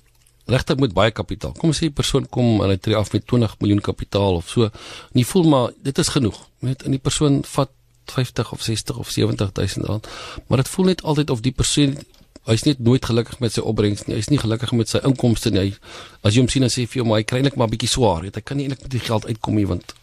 regtig 0.46 0.76
met 0.76 0.92
baie 0.92 1.10
kapitaal. 1.10 1.52
Kom 1.58 1.72
sê 1.72 1.86
'n 1.86 1.92
persoon 1.92 2.28
kom 2.28 2.62
en 2.62 2.68
hy 2.68 2.76
tree 2.76 2.96
af 2.96 3.12
met 3.12 3.26
20 3.26 3.56
miljoen 3.58 3.80
kapitaal 3.80 4.34
of 4.34 4.48
so. 4.48 4.62
En 4.64 5.18
jy 5.20 5.24
voel 5.24 5.44
maar 5.44 5.70
dit 5.82 5.98
is 5.98 6.08
genoeg. 6.08 6.48
Net 6.60 6.82
in 6.82 6.90
die 6.90 7.00
persoon 7.00 7.44
vat 7.44 7.70
50 8.04 8.52
of 8.52 8.62
60 8.62 8.98
of 8.98 9.10
70000 9.10 9.84
rand. 9.86 10.08
Maar 10.46 10.58
dit 10.58 10.68
voel 10.68 10.84
net 10.84 11.02
altyd 11.02 11.30
of 11.30 11.40
die 11.40 11.52
persoon 11.52 11.96
hy's 12.44 12.62
net 12.62 12.78
nooit 12.78 13.04
gelukkig 13.04 13.38
met 13.40 13.52
sy 13.52 13.60
opbrengs 13.60 14.04
nie. 14.06 14.16
Hy's 14.16 14.28
nie 14.28 14.38
gelukkig 14.38 14.72
met 14.72 14.88
sy 14.88 14.98
inkomste 14.98 15.50
nie. 15.50 15.74
As 16.22 16.34
jy 16.34 16.40
hom 16.40 16.48
sien 16.48 16.62
en 16.62 16.72
sê 16.72 16.84
vir 16.84 17.00
jou 17.00 17.06
maar 17.08 17.22
hy 17.22 17.24
kry 17.24 17.40
net 17.40 17.56
maar 17.56 17.68
bietjie 17.72 17.88
swaar. 17.88 18.22
Hy 18.22 18.30
kan 18.44 18.56
nie 18.56 18.68
eintlik 18.68 18.82
met 18.82 18.90
die 18.90 19.00
geld 19.00 19.26
uitkom 19.26 19.54
nie 19.54 19.66
want 19.66 19.94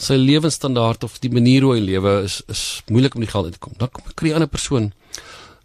sy 0.00 0.16
lewensstandaard 0.16 1.04
of 1.04 1.18
die 1.20 1.32
manier 1.32 1.62
hoe 1.66 1.74
hy 1.76 1.80
lewe 1.84 2.22
is 2.24 2.40
is 2.48 2.82
moeilik 2.88 3.14
om 3.14 3.24
die 3.24 3.30
geld 3.30 3.50
uit 3.50 3.56
te 3.56 3.60
kom. 3.60 3.74
Dan 3.78 3.88
kry 4.14 4.28
jy 4.28 4.32
'n 4.32 4.40
ander 4.40 4.48
persoon 4.48 4.92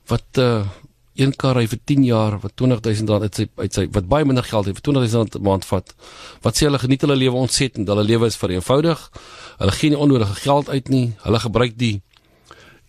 wat 0.07 0.27
uh 0.37 0.65
een 1.15 1.35
kar 1.35 1.55
ry 1.55 1.65
vir 1.67 1.79
10 1.83 2.03
jaar 2.03 2.39
wat 2.43 2.55
20000 2.59 3.09
rand 3.09 3.23
uit 3.23 3.35
sy 3.35 3.45
uit 3.55 3.73
sy 3.73 3.85
wat 3.95 4.07
baie 4.11 4.25
minder 4.27 4.43
geld 4.43 4.67
het 4.69 4.79
vir 4.79 4.85
20000 4.91 5.21
rand 5.21 5.35
'n 5.35 5.43
maand 5.47 5.65
vat. 5.65 5.95
Wat 6.41 6.55
sê 6.55 6.67
hulle 6.67 6.79
geniet 6.79 7.01
hulle 7.01 7.15
lewe 7.15 7.35
ontsettend. 7.35 7.87
Hulle 7.87 8.03
lewe 8.03 8.25
is 8.25 8.35
vereenvoudig. 8.35 9.11
Hulle 9.57 9.71
gee 9.71 9.89
nie 9.89 9.97
onnodige 9.97 10.35
geld 10.35 10.69
uit 10.69 10.89
nie. 10.89 11.13
Hulle 11.23 11.39
gebruik 11.39 11.77
die 11.77 12.01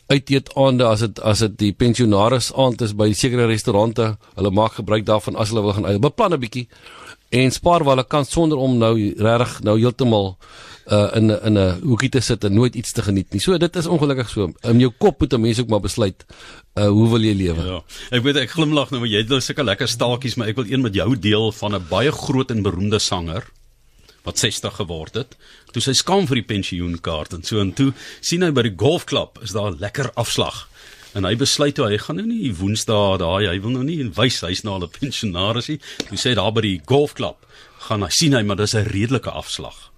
uiteet 0.07 0.55
aande 0.55 0.87
as 0.87 1.01
dit 1.01 1.21
as 1.21 1.39
dit 1.39 1.59
die 1.59 1.73
pensionaris 1.73 2.53
aand 2.55 2.83
is 2.83 2.95
by 2.95 3.13
sekere 3.13 3.47
restaurante. 3.47 4.17
Hulle 4.35 4.51
maak 4.51 4.73
gebruik 4.73 5.07
daarvan 5.07 5.37
as 5.37 5.51
hulle 5.51 5.63
wil 5.63 5.73
gaan 5.73 5.87
uit. 5.87 6.01
Beplan 6.01 6.33
'n 6.33 6.41
bietjie 6.41 6.69
en 7.29 7.51
spaar 7.51 7.85
waar 7.85 7.97
hulle 7.97 8.07
kan 8.07 8.25
sonder 8.25 8.59
om 8.59 8.79
nou 8.79 8.95
regtig 9.17 9.63
nou 9.67 9.79
heeltemal 9.79 10.37
uh 10.87 11.11
in 11.19 11.31
in 11.31 11.59
'n 11.59 11.81
hoekie 11.83 12.09
te 12.09 12.21
sit 12.21 12.45
en 12.45 12.55
nooit 12.55 12.75
iets 12.75 12.93
te 12.93 13.03
geniet 13.03 13.33
nie. 13.33 13.41
So 13.41 13.59
dit 13.59 13.77
is 13.77 13.87
ongelukkig 13.87 14.29
so. 14.29 14.53
In 14.63 14.79
jou 14.79 14.93
kop 14.99 15.21
moet 15.21 15.33
'n 15.33 15.41
mens 15.41 15.61
ook 15.61 15.69
maar 15.69 15.81
besluit 15.81 16.25
uh 16.75 16.89
hoe 16.89 17.09
wil 17.09 17.21
jy 17.21 17.35
lewe? 17.35 17.63
Ja. 17.67 17.83
Ek 18.11 18.23
weet 18.23 18.37
ek 18.37 18.51
glimlag 18.51 18.91
nou 18.91 19.01
maar 19.01 19.11
jy 19.11 19.19
het 19.19 19.29
nou 19.29 19.41
sulke 19.41 19.65
lekker 19.65 19.89
staaltjies, 19.89 20.37
maar 20.37 20.49
ek 20.49 20.57
wil 20.57 20.67
een 20.71 20.83
met 20.83 20.95
jou 20.95 21.19
deel 21.19 21.53
van 21.53 21.75
'n 21.75 21.87
baie 21.89 22.13
groot 22.13 22.51
en 22.51 22.63
beroemde 22.63 22.99
sanger 22.99 23.45
wat 24.27 24.39
60 24.39 24.75
geword 24.75 25.15
het. 25.15 25.37
Toe 25.73 25.83
sy 25.83 25.93
skaam 25.93 26.27
vir 26.27 26.41
die 26.43 26.49
pensioenkaart 26.55 27.33
en 27.33 27.43
so 27.43 27.61
en 27.61 27.73
toe 27.73 27.93
sien 28.21 28.43
hy 28.43 28.51
by 28.51 28.63
die 28.63 28.77
golfklub 28.77 29.39
is 29.43 29.53
daar 29.53 29.71
'n 29.71 29.79
lekker 29.81 30.11
afslag. 30.15 30.69
En 31.17 31.25
hy 31.25 31.33
besluit 31.41 31.75
toe 31.75 31.89
hy 31.89 31.97
gaan 32.03 32.19
nou 32.21 32.27
nie 32.29 32.53
Woensdae 32.53 33.17
daai 33.23 33.49
hy 33.49 33.57
wil 33.65 33.73
nou 33.79 33.85
nie 33.87 34.03
wys 34.19 34.43
hy's 34.45 34.65
na 34.65 34.77
'n 34.77 34.89
pensionaris 35.01 35.69
nie. 35.69 35.81
Hy 36.11 36.17
sê 36.17 36.35
daar 36.35 36.53
by 36.53 36.61
die 36.61 36.81
golfklub 36.85 37.39
gaan 37.89 38.03
hy 38.03 38.11
sien 38.11 38.35
hy 38.35 38.43
maar 38.43 38.61
dis 38.61 38.75
'n 38.75 38.85
redelike 38.85 39.31
afslag 39.31 39.91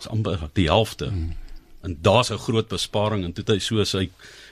is 0.00 0.08
amper 0.08 0.48
die 0.54 0.68
helfte. 0.68 1.08
Hmm. 1.08 1.32
En 1.82 1.96
daar's 2.02 2.30
'n 2.30 2.38
groot 2.38 2.68
besparing 2.68 3.24
en 3.24 3.32
toe 3.32 3.44
het 3.44 3.54
hy 3.54 3.58
so 3.58 3.84
sy 3.84 4.10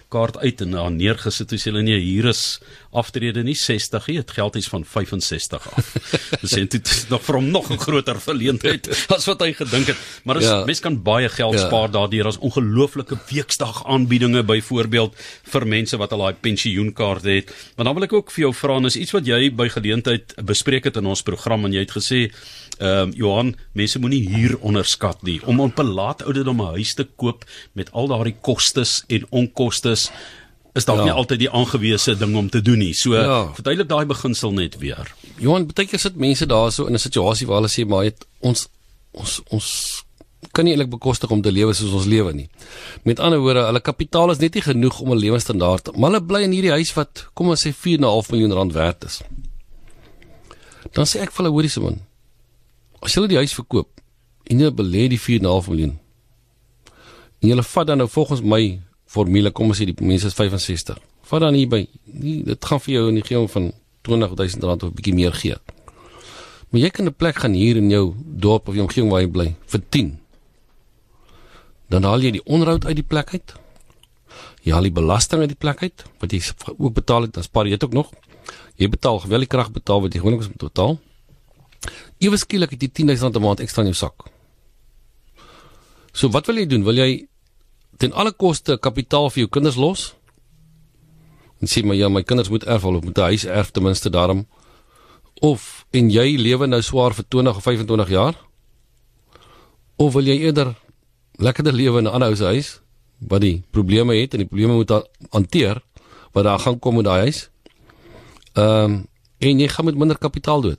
kaart 0.09 0.39
uit 0.41 0.61
en 0.65 0.71
daar 0.71 0.91
neergesit 0.91 1.53
sê 1.53 1.69
hulle 1.69 1.83
nee 1.85 1.99
hier 2.01 2.29
is 2.31 2.61
aftrede 2.97 3.43
nie 3.45 3.57
60 3.59 4.07
nie 4.09 4.17
dit 4.21 4.31
geld 4.39 4.57
is 4.57 4.69
van 4.73 4.85
65 4.85 5.67
af. 5.77 5.91
Dis 6.43 6.57
dit 6.57 6.93
nog 7.11 7.25
vir 7.27 7.39
hom 7.39 7.51
nog 7.53 7.71
'n 7.71 7.79
groter 7.79 8.21
verleentheid 8.21 8.89
as 9.17 9.27
wat 9.29 9.45
hy 9.45 9.53
gedink 9.53 9.93
het. 9.93 9.99
Maar 10.25 10.41
as 10.41 10.49
ja. 10.49 10.65
mens 10.65 10.81
kan 10.81 11.03
baie 11.03 11.29
geld 11.29 11.59
ja. 11.59 11.67
spaar 11.67 11.91
daardeur 11.91 12.27
as 12.27 12.39
ongelooflike 12.39 13.19
weekdag 13.29 13.85
aanbiedinge 13.87 14.43
byvoorbeeld 14.43 15.15
vir 15.53 15.67
mense 15.67 15.97
wat 15.97 16.13
al 16.13 16.25
daai 16.25 16.41
pensioenkaart 16.41 17.25
het. 17.25 17.53
Maar 17.77 17.85
dan 17.85 17.95
wil 17.95 18.09
ek 18.09 18.13
ook 18.13 18.31
vir 18.31 18.49
jou 18.49 18.55
vra 18.55 18.77
en 18.77 18.89
is 18.89 18.97
iets 18.97 19.13
wat 19.13 19.27
jy 19.27 19.51
by 19.53 19.69
geleentheid 19.69 20.35
bespreek 20.45 20.85
het 20.85 20.97
in 20.97 21.07
ons 21.07 21.23
program 21.23 21.65
en 21.65 21.73
jy 21.73 21.85
het 21.85 21.97
gesê 21.97 22.31
Ehm 22.79 23.09
um, 23.09 23.13
Johan, 23.13 23.57
mense 23.75 23.99
moenie 23.99 24.21
hier 24.23 24.53
onderskat 24.63 25.23
nie 25.27 25.41
om 25.51 25.59
op 25.61 25.81
'n 25.83 25.95
laat 25.99 26.23
ouderdom 26.23 26.61
'n 26.63 26.75
huis 26.79 26.95
te 26.95 27.07
koop 27.17 27.45
met 27.73 27.91
al 27.93 28.07
daardie 28.07 28.37
kostes 28.41 29.03
en 29.09 29.27
onkostes 29.31 29.98
is 30.79 30.87
dalk 30.87 31.03
ja. 31.03 31.09
nie 31.09 31.17
altyd 31.21 31.43
die 31.43 31.51
aangewese 31.51 32.15
ding 32.19 32.37
om 32.39 32.49
te 32.53 32.63
doen 32.63 32.79
nie. 32.79 32.93
So 32.95 33.17
ja. 33.17 33.39
verduidelik 33.57 33.89
daai 33.91 34.07
beginsel 34.11 34.53
net 34.55 34.79
weer. 34.83 35.11
Johan, 35.43 35.69
baie 35.71 35.89
keer 35.91 36.03
sit 36.03 36.19
mense 36.21 36.47
daarso 36.47 36.87
in 36.87 36.95
'n 36.95 37.07
situasie 37.07 37.47
waar 37.47 37.63
hulle 37.63 37.73
sê 37.73 37.87
maar 37.87 38.05
het 38.09 38.27
ons 38.41 38.69
ons 39.13 39.41
ons 39.49 39.69
kan 40.55 40.65
nie 40.65 40.73
eintlik 40.73 40.91
bekostig 40.91 41.31
om 41.35 41.43
te 41.43 41.51
lewe 41.53 41.75
soos 41.75 41.93
ons 41.93 42.07
lewe 42.07 42.33
nie. 42.33 42.49
Met 43.03 43.19
ander 43.19 43.41
woorde, 43.43 43.67
hulle 43.67 43.81
kapitaal 43.81 44.31
is 44.31 44.39
net 44.39 44.55
nie 44.55 44.63
genoeg 44.63 45.01
om 45.01 45.13
'n 45.13 45.19
lewensstandaard, 45.19 45.97
maar 45.97 46.11
hulle 46.11 46.25
bly 46.25 46.43
in 46.43 46.53
hierdie 46.53 46.77
huis 46.79 46.95
wat 46.95 47.27
kom 47.35 47.49
ons 47.49 47.67
sê 47.67 47.73
4.5 47.73 48.31
miljoen 48.31 48.53
rand 48.53 48.73
werd 48.73 49.05
is. 49.05 49.21
Dan 50.93 51.05
sê 51.05 51.21
ek 51.21 51.33
vir 51.33 51.43
hulle 51.43 51.55
hoorie 51.55 51.71
se 51.71 51.81
man, 51.81 52.01
as 53.03 53.15
jy 53.15 53.27
die 53.27 53.37
huis 53.37 53.55
verkoop 53.55 53.89
en 54.49 54.61
jy 54.61 54.71
belê 54.71 55.09
die 55.09 55.21
4.5 55.21 55.69
miljoen 55.69 55.99
en 57.43 57.49
jy 57.53 57.63
vat 57.63 57.87
dan 57.87 57.99
nou 58.03 58.09
volgens 58.11 58.43
my 58.43 58.81
formule 59.09 59.51
kom 59.51 59.73
ons 59.73 59.81
sê 59.81 59.89
die 59.89 59.97
mense 60.05 60.29
is 60.29 60.37
65 60.37 60.99
vat 61.29 61.45
dan 61.45 61.57
hier 61.57 61.69
by 61.69 61.83
nie 62.05 62.39
dit 62.47 62.71
gaan 62.71 62.81
vir 62.85 62.95
jou 62.95 63.09
in 63.11 63.19
die 63.21 63.27
geom 63.27 63.49
van 63.53 63.73
20000 64.09 64.65
rand 64.65 64.83
of 64.83 64.91
'n 64.91 64.97
bietjie 64.97 65.15
meer 65.15 65.33
gee. 65.33 65.57
Maar 66.71 66.81
jy 66.81 66.91
kan 66.91 67.07
'n 67.07 67.15
plek 67.15 67.37
gaan 67.37 67.53
hier 67.53 67.77
in 67.77 67.91
jou 67.91 68.15
dorp 68.17 68.69
of 68.69 68.75
jou 68.75 68.85
omgewing 68.87 69.11
waar 69.11 69.21
jy 69.21 69.31
bly 69.31 69.55
vir 69.67 69.83
10 69.91 70.19
dan 71.89 72.05
haal 72.05 72.21
jy 72.21 72.31
die 72.37 72.45
onderhoud 72.45 72.85
uit 72.85 72.97
die 72.97 73.07
plek 73.07 73.33
uit. 73.33 73.55
Jy 74.63 74.73
haal 74.73 74.83
die 74.83 74.93
belasting 74.93 75.41
uit 75.41 75.53
die 75.55 75.61
plek 75.61 75.83
uit 75.83 76.05
wat 76.21 76.33
jy 76.33 76.41
ook 76.77 76.95
betaal 76.95 77.23
het 77.23 77.33
dan 77.33 77.43
spaar 77.43 77.65
jy 77.65 77.77
dit 77.77 77.85
ook 77.85 77.97
nog. 77.97 78.13
Jy 78.77 78.89
betaal 78.89 79.21
geweldig 79.25 79.49
krag 79.49 79.71
betaal 79.73 80.03
wat 80.05 80.13
jy 80.13 80.21
gewoonlik 80.21 80.49
moet 80.49 80.69
betaal. 80.69 80.99
Ewe 82.19 82.37
skielik 82.37 82.71
het 82.71 82.83
jy 82.83 82.89
10000 82.89 83.23
rand 83.23 83.37
'n 83.37 83.43
maand 83.43 83.61
ekstra 83.61 83.83
in 83.83 83.93
jou 83.93 83.97
sak. 83.97 84.29
So 86.13 86.29
wat 86.29 86.47
wil 86.47 86.57
jy 86.57 86.67
doen? 86.67 86.85
Wil 86.85 86.97
jy 86.97 87.29
ten 87.99 88.15
alle 88.15 88.33
koste 88.33 88.79
kapitaal 88.79 89.31
vir 89.31 89.45
jou 89.45 89.51
kinders 89.59 89.77
los? 89.77 90.15
En 91.61 91.67
sê 91.67 91.83
maar 91.85 91.99
ja, 91.99 92.09
my 92.09 92.23
kinders 92.23 92.49
moet 92.49 92.65
erf 92.65 92.85
of 92.85 93.03
moet 93.05 93.19
'n 93.19 93.31
huis 93.31 93.45
erf 93.45 93.71
ten 93.71 93.83
minste 93.83 94.11
daarom 94.11 94.47
of 95.41 95.87
en 95.91 96.11
jy 96.11 96.37
lewe 96.39 96.67
nou 96.67 96.81
swaar 96.83 97.15
vir 97.15 97.25
20 97.29 97.57
of 97.57 97.63
25 97.63 98.09
jaar? 98.09 98.35
Of 99.97 100.13
wil 100.15 100.27
jy 100.27 100.39
eerder 100.47 100.75
lekkerder 101.39 101.73
lewe 101.73 101.99
in 101.99 102.05
'n 102.05 102.13
ander 102.13 102.37
huis 102.37 102.81
wat 103.19 103.41
die 103.41 103.63
probleme 103.71 104.15
het 104.15 104.35
en 104.35 104.39
die 104.39 104.49
probleme 104.49 104.75
moet 104.75 104.91
hanteer 105.31 105.83
wat 106.33 106.45
daar 106.45 106.59
gaan 106.59 106.79
kom 106.79 106.95
met 106.95 107.05
daai 107.05 107.21
huis? 107.21 107.51
Ehm 108.55 108.85
um, 108.85 109.07
en 109.39 109.59
jy 109.59 109.69
gaan 109.69 109.85
met 109.85 109.95
minder 109.95 110.19
kapitaal 110.19 110.61
dood. 110.61 110.79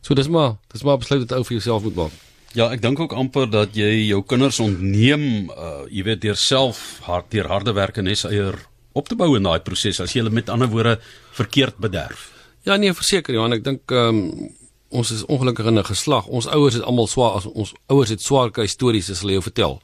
So 0.00 0.14
dis 0.14 0.28
maar, 0.28 0.56
dis 0.72 0.82
maar 0.82 0.98
besluit 0.98 1.20
wat 1.20 1.32
ou 1.32 1.44
vir 1.44 1.56
jouself 1.56 1.82
moet 1.82 1.94
maak. 1.94 2.12
Ja, 2.58 2.66
ek 2.74 2.80
dink 2.82 2.98
ook 2.98 3.12
amper 3.14 3.46
dat 3.46 3.76
jy 3.78 4.08
jou 4.08 4.24
kinders 4.26 4.58
ontneem, 4.62 5.50
uh 5.54 5.84
jy 5.86 6.02
weet 6.06 6.22
deur 6.24 6.38
self 6.38 6.98
hard 7.06 7.28
deur 7.30 7.46
harde 7.46 7.74
werk 7.76 8.00
en 8.02 8.08
nes 8.10 8.24
eier 8.26 8.58
op 8.98 9.06
te 9.06 9.14
bou 9.14 9.36
in 9.38 9.46
daai 9.46 9.60
proses 9.62 10.00
as 10.02 10.14
jy 10.14 10.24
hulle 10.24 10.34
met 10.34 10.50
ander 10.50 10.70
woorde 10.70 10.96
verkeerd 11.38 11.78
bederf. 11.78 12.30
Ja 12.66 12.74
nee, 12.76 12.90
verseker 12.94 13.34
Johan, 13.34 13.54
ek 13.54 13.62
dink 13.66 13.94
ehm 13.94 14.24
um, 14.24 14.48
ons 14.90 15.12
is 15.14 15.22
ongelukkig 15.30 15.68
in 15.70 15.78
'n 15.78 15.86
geslag. 15.86 16.26
Ons 16.26 16.48
ouers 16.50 16.74
het 16.74 16.82
almal 16.82 17.06
swaar 17.06 17.36
as 17.38 17.46
ons 17.46 17.72
ouers 17.86 18.10
het 18.10 18.20
swaar 18.20 18.50
kry 18.50 18.66
stories 18.66 19.10
as 19.10 19.20
hulle 19.22 19.38
jou 19.38 19.42
vertel. 19.42 19.78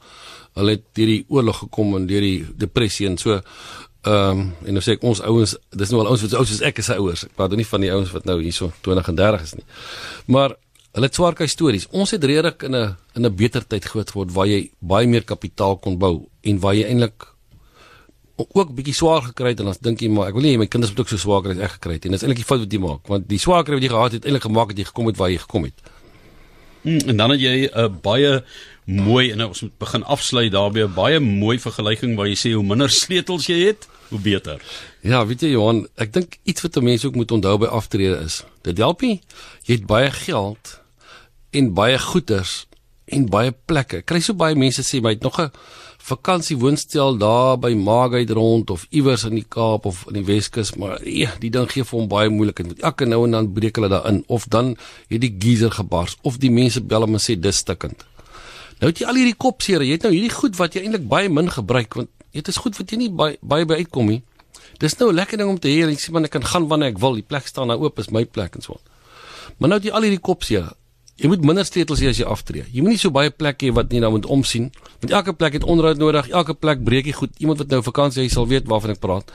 Hulle 0.59 0.71
het 0.75 0.83
deur 0.93 1.07
die 1.07 1.25
oorlog 1.29 1.59
gekom 1.63 1.95
en 1.95 2.07
deur 2.07 2.21
die 2.21 2.45
depressie 2.57 3.07
en 3.07 3.17
so 3.17 3.41
Ehm 4.07 4.39
um, 4.39 4.53
en 4.65 4.73
nou 4.77 4.81
sê 4.83 4.93
ek 4.95 5.03
ons 5.03 5.19
ouens, 5.25 5.55
dis 5.75 5.89
nou 5.91 5.99
al 5.99 6.07
ouens 6.11 6.21
wat 6.21 6.31
so 6.31 6.39
oud 6.39 6.47
soos 6.47 6.61
ek 6.61 6.77
is 6.79 6.85
se 6.85 6.95
ouers. 6.95 7.23
Ek 7.25 7.33
praat 7.35 7.51
nou 7.51 7.57
nie 7.59 7.67
van 7.67 7.81
die 7.81 7.89
ouens 7.91 8.11
wat 8.13 8.27
nou 8.29 8.37
hierso 8.39 8.69
20 8.85 9.07
en 9.11 9.15
30 9.15 9.41
is 9.47 9.53
nie. 9.57 9.65
Maar 10.35 10.55
hulle 10.97 11.09
het 11.11 11.17
swaar 11.17 11.35
kry 11.37 11.45
stories. 11.45 11.85
Ons 11.93 12.15
het 12.15 12.23
redelik 12.25 12.63
in 12.65 12.75
'n 12.75 12.95
in 13.15 13.25
'n 13.25 13.35
beter 13.35 13.61
tyd 13.61 13.85
groot 13.85 14.09
geword 14.09 14.31
waar 14.33 14.47
jy 14.47 14.71
baie 14.79 15.07
meer 15.07 15.23
kapitaal 15.23 15.77
kon 15.77 15.97
bou 15.97 16.27
en 16.41 16.59
waar 16.59 16.73
jy 16.73 16.83
eintlik 16.83 17.37
ook 18.37 18.73
bietjie 18.75 18.93
swaar 18.93 19.21
gekry 19.21 19.49
het 19.49 19.59
en 19.59 19.65
dan 19.65 19.75
dink 19.81 20.01
jy 20.01 20.09
maar 20.09 20.29
ek 20.29 20.33
wil 20.37 20.45
nie 20.45 20.57
my 20.57 20.67
kinders 20.69 20.91
moet 20.91 20.99
ook 20.99 21.09
so 21.09 21.17
swaar 21.17 21.41
kry 21.41 21.51
as 21.51 21.63
ek 21.65 21.71
gekry 21.77 21.93
het 21.97 22.05
en 22.05 22.11
dis 22.11 22.21
eintlik 22.21 22.37
die 22.37 22.45
fout 22.45 22.59
wat 22.59 22.73
jy 22.73 22.79
maak 22.79 23.07
want 23.09 23.27
die 23.29 23.41
swaar 23.41 23.63
kry 23.65 23.73
wat 23.73 23.83
jy 23.83 23.89
gehad 23.89 24.11
het 24.11 24.25
eintlik 24.25 24.45
gemaak 24.45 24.69
het 24.69 24.77
jy 24.77 24.85
gekom 24.85 25.07
het 25.07 25.17
waar 25.17 25.29
jy 25.29 25.37
gekom 25.37 25.63
het. 25.63 25.81
Hmm, 26.81 26.99
en 27.09 27.17
dan 27.17 27.29
het 27.31 27.41
jy 27.41 27.55
'n 27.65 27.79
uh, 27.79 27.89
baie 28.01 28.43
mooi 28.85 29.31
en 29.31 29.41
ons 29.45 29.61
moet 29.61 29.77
begin 29.77 30.03
afsluit 30.03 30.51
daarbey 30.51 30.83
'n 30.83 30.93
baie 30.93 31.19
mooi 31.19 31.59
vergelyking 31.59 32.15
waar 32.15 32.27
jy 32.27 32.35
sê 32.35 32.53
hoe 32.53 32.63
minder 32.63 32.89
sleutels 33.01 33.47
jy 33.47 33.67
het 33.67 33.87
hoe 34.09 34.19
beter. 34.19 34.61
Ja, 35.01 35.25
weet 35.25 35.41
jy 35.41 35.49
Johan, 35.49 35.87
ek 35.97 36.13
dink 36.13 36.37
iets 36.43 36.61
wat 36.61 36.81
mense 36.81 37.07
ook 37.07 37.15
moet 37.15 37.31
onthou 37.31 37.57
by 37.57 37.65
aftrede 37.65 38.23
is. 38.23 38.43
Dit 38.61 38.77
help 38.77 39.01
nie 39.01 39.21
jy 39.65 39.73
het 39.75 39.85
baie 39.85 40.11
geld 40.11 40.79
en 41.57 41.73
baie 41.73 41.97
goederes 41.99 42.65
en 43.07 43.27
baie 43.31 43.53
plekke. 43.69 44.01
Kry 44.03 44.19
so 44.23 44.35
baie 44.37 44.55
mense 44.59 44.83
sê 44.83 44.99
my 45.01 45.15
het 45.15 45.23
nog 45.23 45.39
'n 45.39 45.51
vakansie 46.07 46.57
woonstel 46.57 47.17
daar 47.17 47.57
by 47.59 47.73
Magheid 47.73 48.29
rond 48.29 48.69
of 48.69 48.85
iewers 48.89 49.23
in 49.23 49.35
die 49.35 49.45
Kaap 49.47 49.85
of 49.85 50.05
in 50.07 50.13
die 50.13 50.25
Weskus, 50.25 50.75
maar 50.75 51.03
ja, 51.03 51.31
die 51.39 51.49
ding 51.49 51.71
gee 51.71 51.83
vir 51.83 51.99
hom 51.99 52.07
baie 52.07 52.29
moeilikheid. 52.29 52.67
Want 52.67 52.81
elke 52.81 53.05
nou 53.05 53.23
en 53.25 53.31
dan 53.31 53.53
breek 53.53 53.75
hulle 53.75 53.89
daarin 53.89 54.23
of 54.27 54.45
dan 54.45 54.77
het 55.07 55.21
die 55.21 55.35
geyser 55.39 55.71
gebars 55.71 56.17
of 56.21 56.37
die 56.37 56.51
mense 56.51 56.81
bel 56.81 57.01
hom 57.01 57.13
en 57.13 57.19
sê 57.19 57.39
dis 57.39 57.57
stikkend. 57.57 58.05
Nou 58.79 58.91
het 58.91 58.99
jy 58.99 59.07
al 59.07 59.15
hierdie 59.15 59.37
kopseer, 59.37 59.81
jy 59.81 59.91
het 59.97 60.03
nou 60.03 60.13
hierdie 60.13 60.33
goed 60.33 60.55
wat 60.55 60.73
jy 60.73 60.81
eintlik 60.81 61.07
baie 61.07 61.29
min 61.29 61.49
gebruik 61.49 61.93
want 61.93 62.09
dit 62.31 62.47
is 62.47 62.57
goed 62.57 62.77
wat 62.77 62.91
jy 62.91 62.97
nie 62.97 63.09
baie 63.09 63.37
baie 63.41 63.65
by 63.65 63.75
uitkom 63.81 64.07
nie. 64.07 64.21
Dis 64.79 64.97
nou 64.99 65.09
'n 65.11 65.15
lekker 65.15 65.37
ding 65.37 65.49
om 65.49 65.59
te 65.59 65.67
hê, 65.67 65.89
ek 65.89 65.99
sê 65.99 66.11
man 66.11 66.25
ek 66.25 66.31
kan 66.31 66.43
gaan 66.43 66.67
wanneer 66.67 66.89
ek 66.89 66.99
wil, 66.99 67.13
die 67.13 67.23
plek 67.23 67.47
staan 67.47 67.67
nou 67.67 67.79
oop, 67.79 67.99
is 67.99 68.11
my 68.11 68.25
plek 68.25 68.55
en 68.55 68.61
so. 68.61 68.79
Maar 69.57 69.69
nou 69.69 69.79
het 69.79 69.87
jy 69.87 69.91
al 69.91 70.01
hierdie 70.01 70.21
kopseer. 70.21 70.73
Jy 71.17 71.31
moet 71.31 71.45
minder 71.45 71.65
sleutels 71.65 72.01
hê 72.03 72.11
as 72.11 72.19
jy 72.21 72.25
aftree. 72.29 72.67
Jy 72.69 72.83
moet 72.85 72.93
nie 72.93 73.01
so 73.01 73.13
baie 73.13 73.31
plekke 73.33 73.69
hê 73.69 73.73
wat 73.73 73.89
nie 73.93 74.01
nou 74.03 74.11
moet 74.13 74.27
omsien, 74.29 74.69
want 75.01 75.13
elke 75.19 75.33
plek 75.33 75.57
het 75.57 75.65
onderhoud 75.65 75.97
nodig, 75.97 76.29
elke 76.29 76.53
plek 76.53 76.83
breek 76.85 77.09
jy 77.09 77.15
goed. 77.17 77.33
Iemand 77.41 77.63
wat 77.63 77.73
nou 77.73 77.81
vakansie 77.85 78.21
hy 78.21 78.29
sal 78.33 78.45
weet 78.49 78.69
waarvan 78.69 78.93
ek 78.93 79.01
praat. 79.01 79.33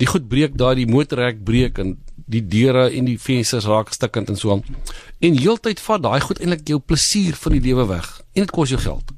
Die 0.00 0.10
goed 0.10 0.26
breek 0.28 0.58
daar, 0.60 0.76
die 0.76 0.88
motorrek 0.90 1.40
breek 1.46 1.78
en 1.80 1.96
die 2.28 2.42
deure 2.44 2.88
en 2.90 3.08
die 3.08 3.18
vensters 3.20 3.68
raak 3.70 3.92
stukkend 3.94 4.32
en 4.32 4.36
so 4.36 4.52
aan. 4.52 4.64
En 5.24 5.38
heeltyd 5.38 5.80
vat 5.80 6.02
daai 6.04 6.20
goed 6.24 6.40
eintlik 6.42 6.66
jou 6.68 6.80
plesier 6.80 7.38
van 7.40 7.56
die 7.56 7.62
lewe 7.70 7.86
weg 7.88 8.08
en 8.34 8.44
dit 8.44 8.52
kos 8.52 8.74
jou 8.74 8.80
geld. 8.82 9.14